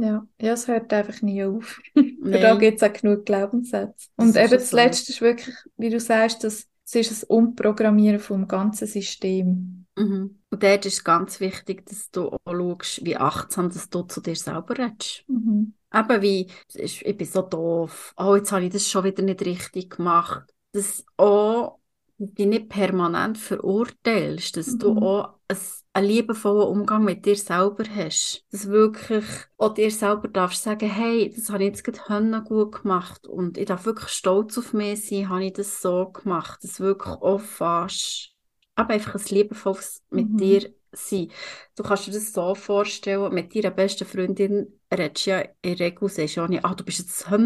Ja, 0.00 0.26
ja, 0.40 0.52
es 0.52 0.68
hört 0.68 0.92
einfach 0.92 1.22
nie 1.22 1.42
auf. 1.44 1.80
Für 1.94 2.04
da 2.30 2.54
gibt 2.54 2.80
es 2.80 2.88
auch 2.88 2.92
genug 2.92 3.26
Glaubenssätze. 3.26 4.08
Das 4.16 4.26
Und 4.26 4.28
ist 4.28 4.36
eben 4.36 4.50
das 4.50 4.70
so. 4.70 4.76
Letzte 4.76 5.12
ist 5.12 5.20
wirklich, 5.20 5.56
wie 5.76 5.90
du 5.90 5.98
sagst, 5.98 6.44
das, 6.44 6.68
es 6.86 6.94
ist 6.94 7.24
ein 7.24 7.36
Umprogrammieren 7.36 8.20
vom 8.20 8.46
ganzen 8.46 8.86
System. 8.86 9.86
Mhm. 9.96 10.38
Und 10.50 10.62
dort 10.62 10.86
ist 10.86 11.04
ganz 11.04 11.40
wichtig, 11.40 11.84
dass 11.86 12.10
du 12.10 12.28
auch 12.28 12.38
schaust, 12.46 13.04
wie 13.04 13.16
achtsam 13.16 13.70
dass 13.70 13.90
du 13.90 14.02
zu 14.02 14.20
dir 14.20 14.36
selber 14.36 14.78
redest. 14.78 15.24
Mhm. 15.26 15.74
Eben 15.92 16.22
wie, 16.22 16.46
ich 16.74 17.02
bin 17.16 17.26
so 17.26 17.42
doof, 17.42 18.14
oh, 18.16 18.36
jetzt 18.36 18.52
habe 18.52 18.64
ich 18.64 18.70
das 18.72 18.88
schon 18.88 19.04
wieder 19.04 19.22
nicht 19.22 19.44
richtig 19.44 19.90
gemacht. 19.96 20.54
Dass 20.72 21.04
auch 21.16 21.78
dich 22.18 22.46
nicht 22.46 22.68
permanent 22.68 23.38
verurteilst, 23.38 24.56
dass 24.56 24.76
du 24.78 24.90
Mhm. 24.90 24.98
auch 24.98 25.34
ein, 25.48 25.56
einen 25.94 26.06
liebevollen 26.08 26.68
Umgang 26.68 27.04
mit 27.04 27.24
dir 27.26 27.36
selber 27.36 27.84
hast. 27.94 28.44
Dass 28.50 28.68
wirklich 28.68 29.24
auch 29.56 29.74
dir 29.74 29.90
selber 29.90 30.28
darfst 30.28 30.62
sagen, 30.62 30.88
hey, 30.90 31.32
das 31.34 31.50
habe 31.50 31.64
ich 31.64 31.68
jetzt 31.70 31.84
gerade 31.84 32.42
gut 32.42 32.82
gemacht 32.82 33.26
und 33.26 33.58
ich 33.58 33.66
darf 33.66 33.86
wirklich 33.86 34.10
stolz 34.10 34.58
auf 34.58 34.72
mich 34.72 35.08
sein, 35.08 35.28
habe 35.28 35.44
ich 35.46 35.52
das 35.54 35.80
so 35.82 36.10
gemacht, 36.10 36.62
dass 36.64 36.80
wirklich 36.80 37.14
auch 37.14 37.40
fast, 37.40 38.32
aber 38.74 38.94
einfach 38.94 39.14
ein 39.14 39.22
liebevolles 39.34 40.02
mit 40.10 40.38
Mhm. 40.38 40.40
dir 40.40 40.72
sein. 40.92 41.30
Du 41.76 41.82
kannst 41.82 42.06
dir 42.06 42.12
das 42.12 42.32
so 42.32 42.54
vorstellen, 42.54 43.32
mit 43.34 43.54
deiner 43.54 43.70
besten 43.70 44.06
Freundin 44.06 44.77
redest 44.96 45.26
du 45.26 45.30
ja 45.30 45.40
in 45.40 45.76
der 45.76 45.80
Regel, 45.80 46.08
sagst 46.08 46.36
du 46.36 46.42
auch 46.42 46.48
nicht, 46.48 46.64
ah, 46.64 46.74
du 46.74 46.84
bist 46.84 46.98
jetzt 47.00 47.30
ein 47.30 47.44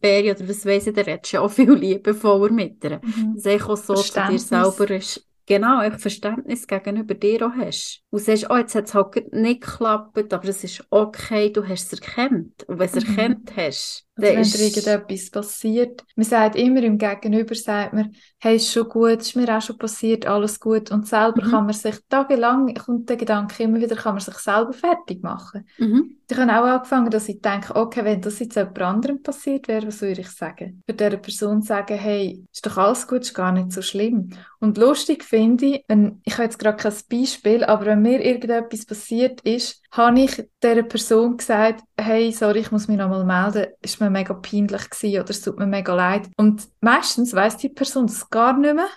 Bäri 0.00 0.30
oder 0.30 0.48
was 0.48 0.66
weiss 0.66 0.86
ich, 0.86 0.94
dann 0.94 1.04
redest 1.04 1.32
du 1.32 1.36
ja 1.36 1.40
auch 1.42 1.50
viel 1.50 1.72
liebevoller 1.72 2.52
mit 2.52 2.82
ihr. 2.84 3.00
Mhm. 3.02 3.34
Dass 3.34 3.42
du 3.44 3.64
auch 3.68 3.76
so 3.76 4.02
zu 4.02 4.20
dir 4.22 4.40
Verständnis. 4.40 4.48
selber 4.48 4.90
ist, 4.90 5.26
genau, 5.46 5.78
ein 5.80 5.98
Verständnis 5.98 6.66
gegenüber 6.66 7.14
dir 7.14 7.46
auch 7.46 7.52
hast. 7.56 8.02
Und 8.10 8.20
sagst, 8.20 8.46
oh, 8.50 8.56
jetzt 8.56 8.74
hat 8.74 8.86
es 8.86 8.94
halt 8.94 9.32
nicht 9.32 9.62
geklappt, 9.62 10.32
aber 10.32 10.48
es 10.48 10.64
ist 10.64 10.84
okay, 10.90 11.50
du 11.52 11.66
hast 11.66 11.92
es 11.92 12.00
erkannt. 12.00 12.64
Und 12.68 12.78
wenn 12.78 12.90
du 12.90 12.98
es 12.98 13.04
Mhm. 13.04 13.08
erkannt 13.08 13.52
hast, 13.56 14.03
dann 14.16 14.36
wenn 14.36 14.38
ist 14.38 14.54
irgendetwas 14.54 15.30
passiert, 15.30 16.04
man 16.16 16.24
sagt 16.24 16.56
immer 16.56 16.82
im 16.82 16.98
Gegenüber, 16.98 17.54
sagt 17.54 17.92
man, 17.94 18.14
hey, 18.40 18.56
ist 18.56 18.72
schon 18.72 18.88
gut, 18.88 19.20
ist 19.20 19.36
mir 19.36 19.56
auch 19.56 19.60
schon 19.62 19.78
passiert, 19.78 20.26
alles 20.26 20.60
gut. 20.60 20.90
Und 20.90 21.06
selber 21.08 21.42
Mhm. 21.42 21.50
kann 21.50 21.66
man 21.66 21.74
sich 21.74 21.96
tagelang, 22.08 22.72
kommt 22.74 23.08
der 23.08 23.16
Gedanke 23.16 23.62
immer 23.64 23.80
wieder, 23.80 23.96
kann 23.96 24.14
man 24.14 24.20
sich 24.22 24.34
selber 24.36 24.72
fertig 24.72 25.22
machen. 25.22 25.66
mhm. 25.78 26.16
Ich 26.30 26.36
habe 26.38 26.52
auch 26.52 26.76
angefangen, 26.78 27.10
dass 27.10 27.28
ich 27.28 27.40
denke, 27.42 27.76
okay, 27.76 28.04
wenn 28.04 28.20
das 28.22 28.38
jetzt 28.38 28.56
jemand 28.56 28.80
anderem 28.80 29.22
passiert 29.22 29.68
wäre, 29.68 29.86
was 29.86 30.00
würde 30.00 30.22
ich 30.22 30.30
sagen? 30.30 30.82
Für 30.86 30.94
diese 30.94 31.18
Person 31.18 31.60
sagen, 31.62 31.98
hey, 31.98 32.44
ist 32.52 32.64
doch 32.64 32.78
alles 32.78 33.06
gut, 33.06 33.20
ist 33.22 33.34
gar 33.34 33.52
nicht 33.52 33.72
so 33.72 33.82
schlimm. 33.82 34.30
Und 34.58 34.78
lustig 34.78 35.22
finde 35.22 35.66
ich, 35.66 35.84
wenn, 35.88 36.22
ich 36.24 36.34
habe 36.34 36.44
jetzt 36.44 36.58
gerade 36.58 36.78
kein 36.78 36.94
Beispiel, 37.10 37.64
aber 37.64 37.86
wenn 37.86 38.02
mir 38.02 38.24
irgendetwas 38.24 38.86
passiert 38.86 39.42
ist, 39.42 39.82
habe 39.96 40.20
ich 40.20 40.44
dieser 40.62 40.82
Person 40.82 41.36
gesagt, 41.36 41.82
hey, 41.96 42.32
sorry, 42.32 42.60
ich 42.60 42.72
muss 42.72 42.88
mich 42.88 42.98
nochmal 42.98 43.24
melden, 43.24 43.72
ist 43.80 44.00
mir 44.00 44.10
mega 44.10 44.34
peinlich 44.34 44.90
gewesen 44.90 45.20
oder 45.20 45.30
es 45.30 45.40
tut 45.42 45.58
mir 45.58 45.66
mega 45.66 45.94
leid. 45.94 46.28
Und 46.36 46.66
meistens 46.80 47.32
weiss 47.34 47.56
die 47.56 47.68
Person 47.68 48.06
das 48.06 48.28
gar 48.28 48.56
nicht 48.58 48.74
mehr. 48.74 48.88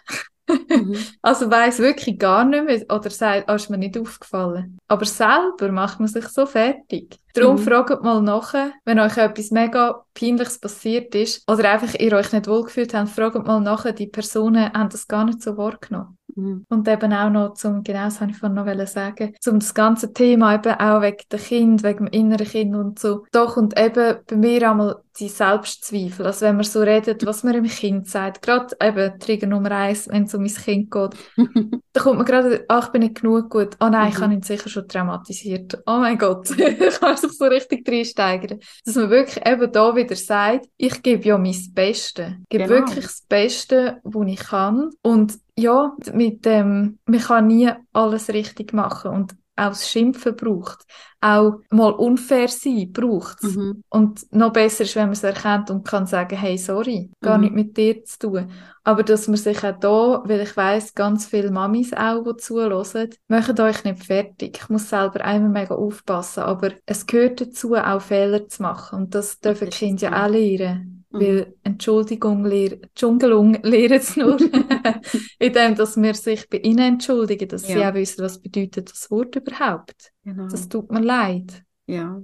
Mhm. 0.69 0.95
Also 1.21 1.51
weiss 1.51 1.79
wirklich 1.79 2.17
gar 2.17 2.45
nicht 2.45 2.65
mehr 2.65 2.85
oder 2.89 3.09
sagt, 3.09 3.49
ah, 3.49 3.55
ist 3.55 3.69
mir 3.69 3.77
nicht 3.77 3.97
aufgefallen. 3.97 4.77
Aber 4.87 5.05
selber 5.05 5.71
macht 5.71 5.99
man 5.99 6.07
sich 6.07 6.27
so 6.29 6.45
fertig. 6.45 7.19
Darum 7.33 7.57
Mhm. 7.57 7.61
fragt 7.63 8.03
mal 8.03 8.21
nachher, 8.21 8.71
wenn 8.85 8.99
euch 8.99 9.17
etwas 9.17 9.51
mega 9.51 10.03
Peinliches 10.13 10.59
passiert 10.59 11.13
ist 11.15 11.43
oder 11.51 11.69
einfach 11.71 11.93
ihr 11.99 12.13
euch 12.13 12.31
nicht 12.31 12.47
wohlgefühlt 12.47 12.93
habt, 12.93 13.09
fragt 13.09 13.45
mal 13.45 13.59
nachher, 13.59 13.93
die 13.93 14.07
Personen 14.07 14.71
haben 14.73 14.89
das 14.89 15.07
gar 15.07 15.25
nicht 15.25 15.41
so 15.41 15.57
wahrgenommen. 15.57 16.16
Mhm. 16.37 16.65
Und 16.69 16.87
eben 16.87 17.11
auch 17.13 17.29
noch 17.31 17.53
zum, 17.55 17.83
genau 17.83 18.05
das 18.05 18.21
ich 18.21 18.37
vorhin 18.37 18.55
noch 18.55 18.87
sagen, 18.87 19.33
zum 19.41 19.59
das 19.59 19.73
ganze 19.73 20.13
Thema 20.13 20.53
eben 20.53 20.73
auch 20.73 21.01
wegen 21.01 21.17
der 21.31 21.39
Kind, 21.39 21.81
wegen 21.81 22.05
dem 22.05 22.07
inneren 22.07 22.45
Kind 22.45 22.75
und 22.75 22.99
so. 22.99 23.25
Doch 23.31 23.57
und 23.57 23.77
eben 23.77 24.19
bei 24.27 24.35
mir 24.35 24.69
einmal 24.69 25.01
die 25.19 25.29
Selbstzweifel, 25.29 26.25
also 26.25 26.45
wenn 26.45 26.55
man 26.57 26.65
so 26.65 26.81
redet, 26.81 27.25
was 27.25 27.43
man 27.43 27.55
im 27.55 27.65
Kind 27.65 28.07
sagt, 28.07 28.41
gerade 28.41 28.75
eben 28.81 29.19
Trigger 29.19 29.47
Nummer 29.47 29.71
eins, 29.71 30.07
wenn 30.09 30.23
es 30.23 30.33
um 30.35 30.41
mein 30.43 30.53
Kind 30.53 30.91
geht, 30.91 31.11
da 31.93 32.01
kommt 32.01 32.17
man 32.17 32.25
gerade, 32.25 32.65
ach, 32.67 32.85
ich 32.87 32.91
bin 32.91 33.01
nicht 33.01 33.21
genug 33.21 33.49
gut, 33.49 33.75
oh 33.79 33.89
nein, 33.89 34.09
ich 34.09 34.17
Mhm. 34.17 34.21
habe 34.23 34.33
ihn 34.35 34.41
sicher 34.43 34.69
schon 34.69 34.87
traumatisiert, 34.87 35.77
oh 35.85 35.97
mein 35.97 36.17
Gott, 36.17 36.49
ich 36.51 36.57
kann 36.99 37.17
sich 37.17 37.31
so 37.31 37.45
richtig 37.45 37.87
reinsteigern. 37.89 38.59
Dass 38.85 38.95
man 38.95 39.09
wirklich 39.09 39.45
eben 39.45 39.71
da 39.71 39.95
wieder 39.95 40.15
sagt, 40.15 40.67
ich 40.77 41.01
gebe 41.01 41.23
ja 41.27 41.37
mein 41.37 41.55
Bestes, 41.73 42.33
ich 42.43 42.49
gebe 42.49 42.65
Genau. 42.65 42.69
wirklich 42.69 43.05
das 43.05 43.21
Beste, 43.27 43.99
was 44.03 44.27
ich 44.27 44.39
kann 44.39 44.89
und 45.01 45.33
ja, 45.57 45.95
mit 46.13 46.45
dem, 46.45 46.99
man 47.05 47.19
kann 47.19 47.47
nie 47.47 47.71
alles 47.93 48.29
richtig 48.29 48.73
machen 48.73 49.11
und 49.11 49.35
auch 49.57 49.69
das 49.69 49.89
Schimpfen 49.89 50.35
braucht, 50.35 50.85
auch 51.21 51.59
mal 51.71 51.91
unfair 51.91 52.47
sein 52.47 52.91
braucht 52.93 53.39
Mhm. 53.43 53.83
und 53.89 54.31
noch 54.31 54.53
besser 54.53 54.83
ist, 54.83 54.95
wenn 54.95 55.03
man 55.05 55.13
es 55.13 55.23
erkennt 55.23 55.69
und 55.71 55.85
kann 55.87 56.05
sagen, 56.05 56.37
hey, 56.37 56.57
sorry, 56.57 57.11
gar 57.21 57.37
Mhm. 57.37 57.41
nicht 57.41 57.53
mit 57.53 57.77
dir 57.77 58.03
zu 58.05 58.19
tun. 58.19 58.51
Aber 58.83 59.03
dass 59.03 59.27
man 59.27 59.37
sich 59.37 59.63
auch 59.63 59.79
da, 59.79 60.21
weil 60.25 60.41
ich 60.41 60.55
weiss, 60.55 60.93
ganz 60.93 61.25
viele 61.25 61.51
Mamis 61.51 61.93
auch, 61.93 62.23
die 62.23 62.37
zuhören, 62.37 63.09
machen 63.27 63.59
euch 63.59 63.83
nicht 63.83 64.03
fertig. 64.05 64.59
Ich 64.61 64.69
muss 64.69 64.89
selber 64.89 65.23
einmal 65.25 65.49
mega 65.49 65.75
aufpassen, 65.75 66.43
aber 66.43 66.71
es 66.85 67.05
gehört 67.05 67.41
dazu, 67.41 67.75
auch 67.75 68.01
Fehler 68.01 68.47
zu 68.47 68.61
machen. 68.61 68.99
Und 68.99 69.15
das 69.15 69.39
dürfen 69.39 69.69
ist 69.69 69.77
Kinder 69.77 70.03
ja 70.03 70.25
auch 70.25 70.29
lernen. 70.29 70.96
Mhm. 71.17 71.21
Weil 71.21 71.53
Entschuldigung, 71.63 72.45
lehr, 72.45 72.77
Dschungelung 72.95 73.53
lehren 73.63 73.97
es 73.97 74.15
nur, 74.15 74.37
indem 75.39 75.75
dass 75.75 75.97
wir 75.97 76.13
sich 76.13 76.49
bei 76.49 76.57
ihnen 76.57 76.93
entschuldigen, 76.93 77.47
dass 77.47 77.67
ja. 77.67 77.75
sie 77.75 77.85
auch 77.85 77.93
wissen, 77.93 78.23
was 78.23 78.41
bedeutet 78.41 78.91
das 78.91 79.09
Wort 79.11 79.35
überhaupt. 79.35 80.11
Genau. 80.23 80.47
Das 80.47 80.69
tut 80.69 80.91
mir 80.91 81.01
leid. 81.01 81.63
Ja. 81.85 82.21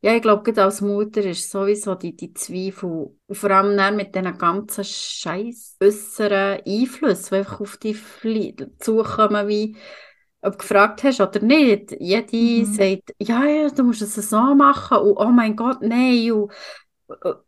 Ja, 0.00 0.14
ich 0.14 0.22
glaube, 0.22 0.44
gerade 0.44 0.64
als 0.64 0.80
Mutter 0.80 1.24
ist 1.24 1.50
sowieso 1.50 1.94
die, 1.94 2.14
die 2.14 2.32
Zweifel, 2.32 3.10
und 3.26 3.36
vor 3.36 3.50
allem 3.50 3.76
dann 3.76 3.96
mit 3.96 4.14
diesen 4.14 4.38
ganzen 4.38 4.84
scheiß 4.84 5.76
äußeren 5.82 6.60
Einflüssen, 6.64 7.28
die 7.30 7.36
einfach 7.36 7.60
auf 7.60 7.76
dich 7.78 7.98
zukommen, 8.78 9.48
wie 9.48 9.76
ob 10.44 10.52
du 10.52 10.58
gefragt 10.58 11.02
hast 11.04 11.20
oder 11.20 11.40
nicht. 11.40 11.96
Jede 11.98 12.36
mhm. 12.36 12.64
sagt, 12.66 13.14
ja, 13.18 13.44
ja, 13.44 13.70
du 13.70 13.82
musst 13.82 14.02
es 14.02 14.14
so 14.14 14.54
machen 14.54 14.98
und 14.98 15.16
oh 15.16 15.30
mein 15.30 15.56
Gott, 15.56 15.78
nein. 15.80 16.30
Und, 16.32 16.52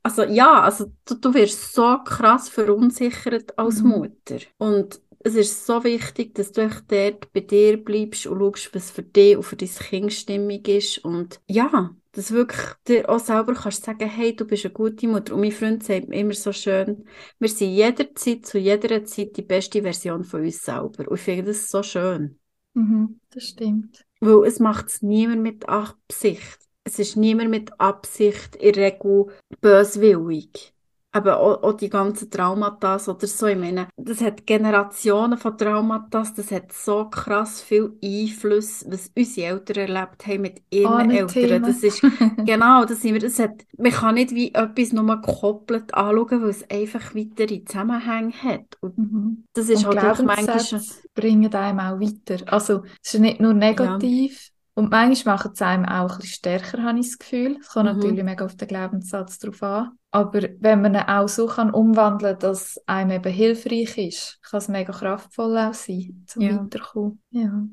also 0.03 0.25
ja, 0.25 0.63
also 0.63 0.93
du, 1.05 1.15
du 1.15 1.35
wirst 1.35 1.75
so 1.75 1.99
krass 2.05 2.49
verunsichert 2.49 3.59
als 3.59 3.83
mhm. 3.83 3.89
Mutter. 3.89 4.39
Und 4.59 5.01
es 5.21 5.35
ist 5.35 5.67
so 5.67 5.83
wichtig, 5.83 6.35
dass 6.35 6.53
du 6.53 6.69
dort 6.89 7.33
bei 7.33 7.41
dir 7.41 7.83
bleibst 7.83 8.27
und 8.27 8.39
schaust, 8.39 8.75
was 8.75 8.91
für 8.91 9.03
dich 9.03 9.37
und 9.37 9.43
für 9.43 9.57
dein 9.57 9.69
Kind 9.69 10.13
stimmig 10.13 10.69
ist. 10.69 10.99
Und 10.99 11.41
ja, 11.49 11.91
dass 12.13 12.31
wirklich 12.31 12.61
dir 12.87 13.09
auch 13.11 13.19
selber 13.19 13.55
kannst 13.55 13.85
sagen, 13.85 14.09
hey, 14.09 14.37
du 14.37 14.45
bist 14.45 14.65
eine 14.65 14.75
gute 14.75 15.09
Mutter. 15.09 15.35
Und 15.35 15.41
mein 15.41 15.53
Freund 15.53 15.83
sagt 15.83 16.11
immer 16.11 16.33
so 16.33 16.53
schön, 16.53 17.07
wir 17.39 17.49
sind 17.49 17.75
jederzeit, 17.75 18.47
zu 18.47 18.59
jeder 18.59 19.05
Zeit 19.05 19.37
die 19.37 19.43
beste 19.43 19.83
Version 19.83 20.23
von 20.23 20.43
uns 20.43 20.63
selber. 20.63 21.09
Und 21.09 21.17
ich 21.17 21.23
finde 21.23 21.45
das 21.45 21.71
so 21.71 21.83
schön. 21.83 22.39
Mhm, 22.75 23.21
das 23.31 23.49
stimmt. 23.49 24.05
Weil 24.21 24.47
es 24.47 24.61
macht 24.61 24.87
es 24.87 25.03
niemand 25.03 25.43
mit 25.43 25.69
Absicht. 25.69 26.66
Es 26.87 27.01
ist 27.01 27.17
niemand 27.17 27.51
mit 27.51 27.81
Absicht 27.81 28.55
in 28.57 28.73
der 28.73 28.85
Regel 28.85 29.27
böswillig 29.61 30.77
aber 31.17 31.39
auch, 31.41 31.63
auch, 31.63 31.73
die 31.73 31.89
ganzen 31.89 32.31
Traumata 32.31 32.97
oder 33.07 33.27
so. 33.27 33.47
Ich 33.47 33.57
meine, 33.57 33.89
das 33.97 34.21
hat 34.21 34.47
Generationen 34.47 35.39
von 35.39 35.57
Traumata, 35.57 36.25
das 36.37 36.51
hat 36.51 36.73
so 36.73 37.07
krass 37.07 37.63
viel 37.63 37.97
Einfluss, 38.05 38.85
was 38.87 39.11
unsere 39.17 39.47
Eltern 39.47 39.89
erlebt 39.89 40.27
haben 40.27 40.43
mit 40.43 40.63
ihren 40.69 41.11
oh, 41.11 41.15
Eltern. 41.15 41.63
Das 41.63 41.83
ist, 41.83 42.03
genau, 42.45 42.85
das 42.85 43.01
sind 43.01 43.15
wir, 43.15 43.21
das 43.21 43.39
hat, 43.39 43.65
man 43.79 43.93
kann 43.93 44.17
nicht 44.17 44.35
wie 44.35 44.53
etwas 44.53 44.93
nur 44.93 45.07
gekoppelt 45.07 45.95
anschauen, 45.95 46.43
weil 46.43 46.51
es 46.51 46.71
einfach 46.71 47.15
weitere 47.15 47.65
Zusammenhänge 47.65 48.35
hat. 48.35 48.77
Und 48.81 48.99
mhm. 48.99 49.45
das 49.55 49.71
ist 49.71 49.87
Und 49.87 49.99
halt 49.99 50.21
auch 50.21 50.23
manchmal... 50.23 50.83
bringen 51.15 51.55
einem 51.55 51.81
auch 51.81 51.99
weiter. 51.99 52.45
Also, 52.53 52.83
es 53.03 53.15
ist 53.15 53.21
nicht 53.21 53.41
nur 53.41 53.55
negativ, 53.55 54.49
ja. 54.49 54.56
Und 54.77 54.91
manchmal 54.91 55.37
machen 55.37 55.53
es 55.55 55.63
einem 55.63 55.87
auch 55.87 56.13
ein 56.13 56.19
bisschen 56.19 56.35
stärker, 56.35 56.83
habe 56.83 56.99
ich 56.99 57.07
das 57.07 57.19
Gefühl. 57.19 57.57
Es 57.59 57.69
kommt 57.69 57.89
mhm. 57.89 57.97
natürlich 57.97 58.25
mega 58.25 58.45
auf 58.45 58.57
den 58.57 58.69
Glaubenssatz 58.69 59.39
drauf 59.39 59.63
an. 59.63 59.93
Aber 60.11 60.43
wenn 60.61 60.83
man 60.83 60.95
ihn 60.95 61.01
auch 61.01 61.29
so 61.29 61.47
kann 61.47 61.71
umwandeln 61.71 62.39
kann, 62.39 62.51
dass 62.51 62.79
einem 62.87 63.13
eben 63.13 63.33
hilfreich 63.33 63.97
ist, 63.97 64.39
kann 64.43 64.59
es 64.59 64.69
mega 64.69 64.93
kraftvoll 64.93 65.57
auch 65.57 65.73
sein, 65.73 66.25
zum 66.27 66.43
ja. 66.43 66.61
Weiterkommen. 66.61 67.23
Ja. 67.31 67.65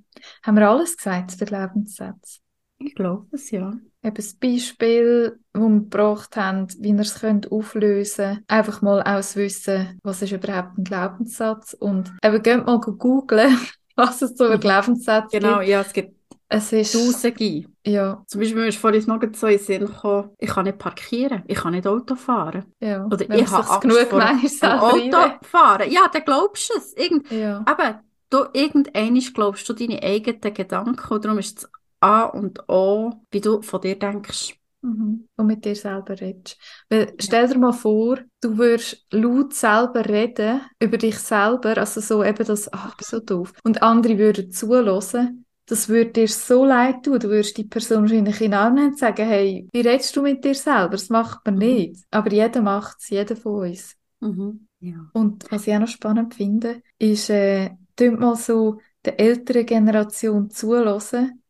Haben 0.44 0.56
wir 0.56 0.70
alles 0.70 0.96
gesagt 0.96 1.32
zu 1.32 1.38
den 1.40 1.48
Glaubenssätzen? 1.48 2.42
Ich 2.78 2.96
glaube 2.96 3.28
es, 3.34 3.52
ja. 3.52 3.74
Eben 4.02 4.16
das 4.16 4.34
Beispiel, 4.36 5.40
das 5.52 5.62
wir 5.62 5.70
gebracht 5.70 6.38
haben, 6.38 6.68
wie 6.80 6.90
ihr 6.90 7.00
es 7.00 7.20
könnt 7.20 7.52
auflösen 7.52 8.36
könnt. 8.36 8.50
Einfach 8.50 8.82
mal 8.82 9.02
auswissen, 9.02 10.00
was 10.04 10.22
ist 10.22 10.32
überhaupt 10.32 10.78
ein 10.78 10.86
Glaubenssatz. 10.86 11.74
Und 11.74 12.14
eben 12.24 12.42
geht 12.42 12.66
mal 12.66 12.80
googeln, 12.80 13.58
was 13.98 14.22
es 14.22 14.38
so 14.38 14.46
für 14.46 14.56
mhm. 14.56 14.62
Glaubenssätze 14.62 15.38
genau, 15.38 15.60
gibt. 15.60 15.60
Genau, 15.60 15.62
ja, 15.62 15.82
es 15.82 15.92
gibt 15.92 16.23
es 16.54 16.72
ist... 16.72 16.94
Tausende. 16.94 17.66
Ja. 17.86 18.24
Zum 18.28 18.40
Beispiel, 18.40 18.62
mir 18.62 18.68
ist 18.68 18.78
vorhin 18.78 19.04
noch 19.08 19.20
so 19.34 19.48
in 19.48 19.58
den 19.58 19.60
Sinn 19.60 19.86
gekommen, 19.86 20.30
ich 20.38 20.50
kann 20.50 20.66
nicht 20.66 20.78
parkieren, 20.78 21.44
ich 21.48 21.58
kann 21.58 21.74
nicht 21.74 21.88
Auto 21.88 22.16
fahren. 22.16 22.66
Ja. 22.80 23.06
Oder 23.06 23.30
ich 23.36 23.52
habe 23.52 23.68
Angst 23.68 23.82
genug 23.82 23.98
vor 24.10 24.22
Auto 24.22 25.18
rein. 25.18 25.40
fahren. 25.42 25.92
Ja, 25.92 26.08
dann 26.12 26.24
glaubst 26.24 26.70
du 26.70 26.78
es. 26.78 26.94
Irgend 26.96 27.30
ja. 27.32 27.64
Aber 27.66 28.02
du, 28.30 28.46
irgendeinisch 28.54 29.34
glaubst 29.34 29.68
du 29.68 29.74
deine 29.74 30.02
eigenen 30.04 30.54
Gedanken 30.54 31.14
und 31.14 31.26
darum 31.26 31.40
ist 31.40 31.58
es 31.60 31.70
A 32.00 32.24
und 32.24 32.70
O, 32.70 33.12
wie 33.32 33.42
du 33.42 33.62
von 33.62 33.82
dir 33.82 33.98
denkst. 33.98 34.56
Mhm. 34.84 35.30
Und 35.38 35.48
mit 35.48 35.64
dir 35.64 35.76
selber 35.76 36.20
redest. 36.20 36.58
Weil, 36.90 37.14
stell 37.18 37.48
dir 37.48 37.58
mal 37.58 37.72
vor, 37.72 38.20
du 38.42 38.58
würdest 38.58 39.06
laut 39.12 39.54
selber 39.54 40.06
reden 40.06 40.62
über 40.78 40.98
dich 40.98 41.18
selber, 41.18 41.78
also 41.78 42.02
so 42.02 42.22
eben 42.22 42.46
das, 42.46 42.72
ach, 42.74 42.98
so 43.00 43.22
doof. 43.22 43.54
Und 43.64 43.82
andere 43.82 44.18
würden 44.18 44.52
zuhören 44.52 45.43
das 45.66 45.88
würde 45.88 46.12
dir 46.12 46.28
so 46.28 46.66
leid 46.66 47.04
tun. 47.04 47.20
Du 47.20 47.30
würdest 47.30 47.58
die 47.58 47.64
Person 47.64 48.04
wahrscheinlich 48.04 48.42
in 48.42 48.54
Arm 48.54 48.78
und 48.78 48.98
sagen, 48.98 49.26
hey, 49.26 49.68
wie 49.72 49.82
redest 49.82 50.16
du 50.16 50.22
mit 50.22 50.44
dir 50.44 50.56
selber? 50.56 50.90
Das 50.90 51.10
macht 51.10 51.46
man 51.46 51.56
mhm. 51.56 51.60
nicht. 51.60 52.04
Aber 52.12 52.32
jeder 52.32 52.62
macht 52.62 52.98
es, 53.00 53.10
jeder 53.10 53.36
von 53.36 53.70
uns. 53.70 53.96
Mhm. 54.20 54.68
Ja. 54.80 55.10
Und 55.14 55.50
was 55.50 55.68
ich 55.68 55.74
auch 55.74 55.80
noch 55.80 55.88
spannend 55.88 56.36
finde, 56.36 56.82
ist, 57.00 57.30
äh, 57.30 57.72
mal 58.00 58.36
so 58.36 58.80
der 59.06 59.20
älteren 59.20 59.66
Generation 59.66 60.50
zulassen. 60.50 61.42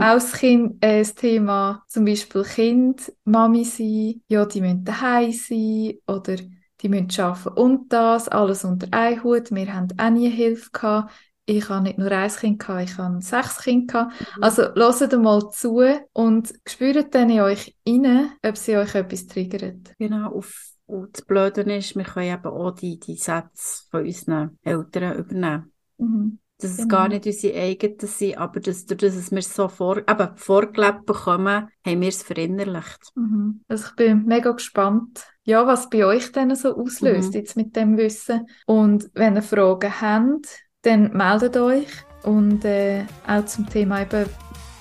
Aus 0.00 0.32
Kind, 0.38 0.84
äh, 0.84 1.00
das 1.00 1.14
Thema 1.14 1.82
zum 1.88 2.04
Beispiel 2.04 2.44
Kind, 2.44 3.12
Mami 3.24 3.64
sein, 3.64 4.22
ja, 4.28 4.46
die 4.46 4.60
müssen 4.60 4.84
daheim 4.84 5.32
sein 5.32 5.94
oder 6.06 6.36
die 6.80 6.88
müssen 6.88 7.20
arbeiten 7.20 7.60
und 7.60 7.92
das, 7.92 8.28
alles 8.28 8.64
unter 8.64 8.86
einen 8.92 9.24
Hut. 9.24 9.50
Wir 9.50 9.74
haben 9.74 9.88
auch 9.98 10.10
nie 10.10 10.30
Hilfe 10.30 10.70
gehabt 10.70 11.10
ich 11.46 11.68
habe 11.68 11.82
nicht 11.82 11.98
nur 11.98 12.10
ein 12.10 12.30
Kind 12.30 12.58
gehabt, 12.58 12.90
ich 12.90 12.98
habe 12.98 13.20
sechs 13.20 13.62
Kinder 13.62 13.86
gehabt. 13.86 14.20
Mhm. 14.36 14.42
Also 14.42 14.62
hört 14.74 15.22
mal 15.22 15.50
zu 15.50 15.82
und 16.12 16.52
spürt 16.66 17.14
dann 17.14 17.30
in 17.30 17.40
euch 17.40 17.76
rein, 17.86 18.30
ob 18.42 18.56
sie 18.56 18.76
euch 18.76 18.94
etwas 18.94 19.26
triggert. 19.26 19.94
Genau, 19.98 20.32
auf 20.32 20.74
und 20.86 21.16
das 21.16 21.24
Blöde 21.24 21.62
ist, 21.62 21.96
wir 21.96 22.04
können 22.04 22.34
eben 22.34 22.46
auch 22.46 22.72
die, 22.72 22.98
die 22.98 23.16
Sätze 23.16 23.84
von 23.90 24.04
unseren 24.04 24.58
Eltern 24.62 25.18
übernehmen. 25.18 25.72
Mhm. 25.98 26.38
Dass 26.58 26.72
es 26.72 26.76
genau. 26.76 26.88
gar 26.88 27.08
nicht 27.08 27.26
unsere 27.26 27.58
eigenen 27.58 27.98
sind, 27.98 28.38
aber 28.38 28.60
dass, 28.60 28.86
durch 28.86 29.00
das 29.00 29.30
wir 29.30 29.38
es 29.38 29.54
so 29.54 29.68
vor, 29.68 29.98
eben 29.98 30.36
vorgelebt 30.36 31.04
bekommen, 31.04 31.68
haben 31.84 32.00
wir 32.00 32.08
es 32.08 32.22
verinnerlicht. 32.22 33.00
Mhm. 33.14 33.62
Also 33.66 33.86
ich 33.88 33.96
bin 33.96 34.24
mega 34.26 34.52
gespannt, 34.52 35.26
ja, 35.42 35.66
was 35.66 35.90
bei 35.90 36.04
euch 36.04 36.30
denn 36.32 36.54
so 36.54 36.76
auslöst, 36.76 37.32
mhm. 37.32 37.38
jetzt 37.38 37.56
mit 37.56 37.74
dem 37.76 37.96
Wissen. 37.96 38.46
Und 38.66 39.10
wenn 39.14 39.36
ihr 39.36 39.42
Fragen 39.42 40.00
habt, 40.00 40.63
dann 40.84 41.12
meldet 41.12 41.56
euch 41.56 41.88
und 42.22 42.64
äh, 42.64 43.04
auch 43.26 43.44
zum 43.46 43.68
Thema 43.68 44.02
eben, 44.02 44.26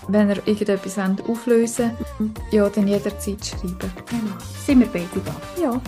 wenn 0.09 0.29
ihr 0.29 0.45
irgendetwas 0.45 0.97
wollt, 0.97 1.21
auflösen 1.27 1.91
wollt, 2.19 2.31
ja, 2.51 2.69
dann 2.69 2.87
jederzeit 2.87 3.45
schreiben. 3.45 3.77
Genau, 4.09 4.35
sind 4.65 4.79
wir 4.81 4.87
beide 4.87 5.21
da. 5.25 5.61
Ja. 5.61 5.81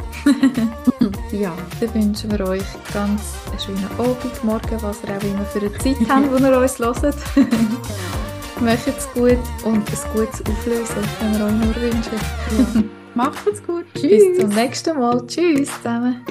ja. 1.38 1.54
Dann 1.80 1.94
wünschen 1.94 2.32
wir 2.32 2.48
euch 2.48 2.64
ganz 2.94 3.22
einen 3.50 3.60
schönen 3.60 3.88
Abend, 3.98 4.44
Morgen, 4.44 4.82
was 4.82 4.98
ihr 5.04 5.18
auch 5.18 5.24
immer 5.24 5.46
für 5.46 5.60
eine 5.60 5.78
Zeit 5.78 5.98
habt, 6.10 6.32
wo 6.32 6.38
ihr 6.38 6.62
uns 6.62 6.80
hört. 6.80 7.16
Macht 8.62 8.88
es 8.88 9.12
gut 9.14 9.38
und 9.66 9.76
ein 9.76 10.14
gutes 10.14 10.42
Auflösen, 10.50 11.04
wenn 11.20 11.38
wir 11.38 11.46
euch 11.46 11.52
nur 11.52 11.76
wünschen. 11.76 12.74
Ja. 12.76 12.84
Macht 13.16 13.48
es 13.48 13.62
gut. 13.62 13.86
Tschüss. 13.94 14.10
Bis 14.10 14.40
zum 14.40 14.50
nächsten 14.50 14.98
Mal. 14.98 15.28
Tschüss 15.28 15.70
zusammen. 15.78 16.22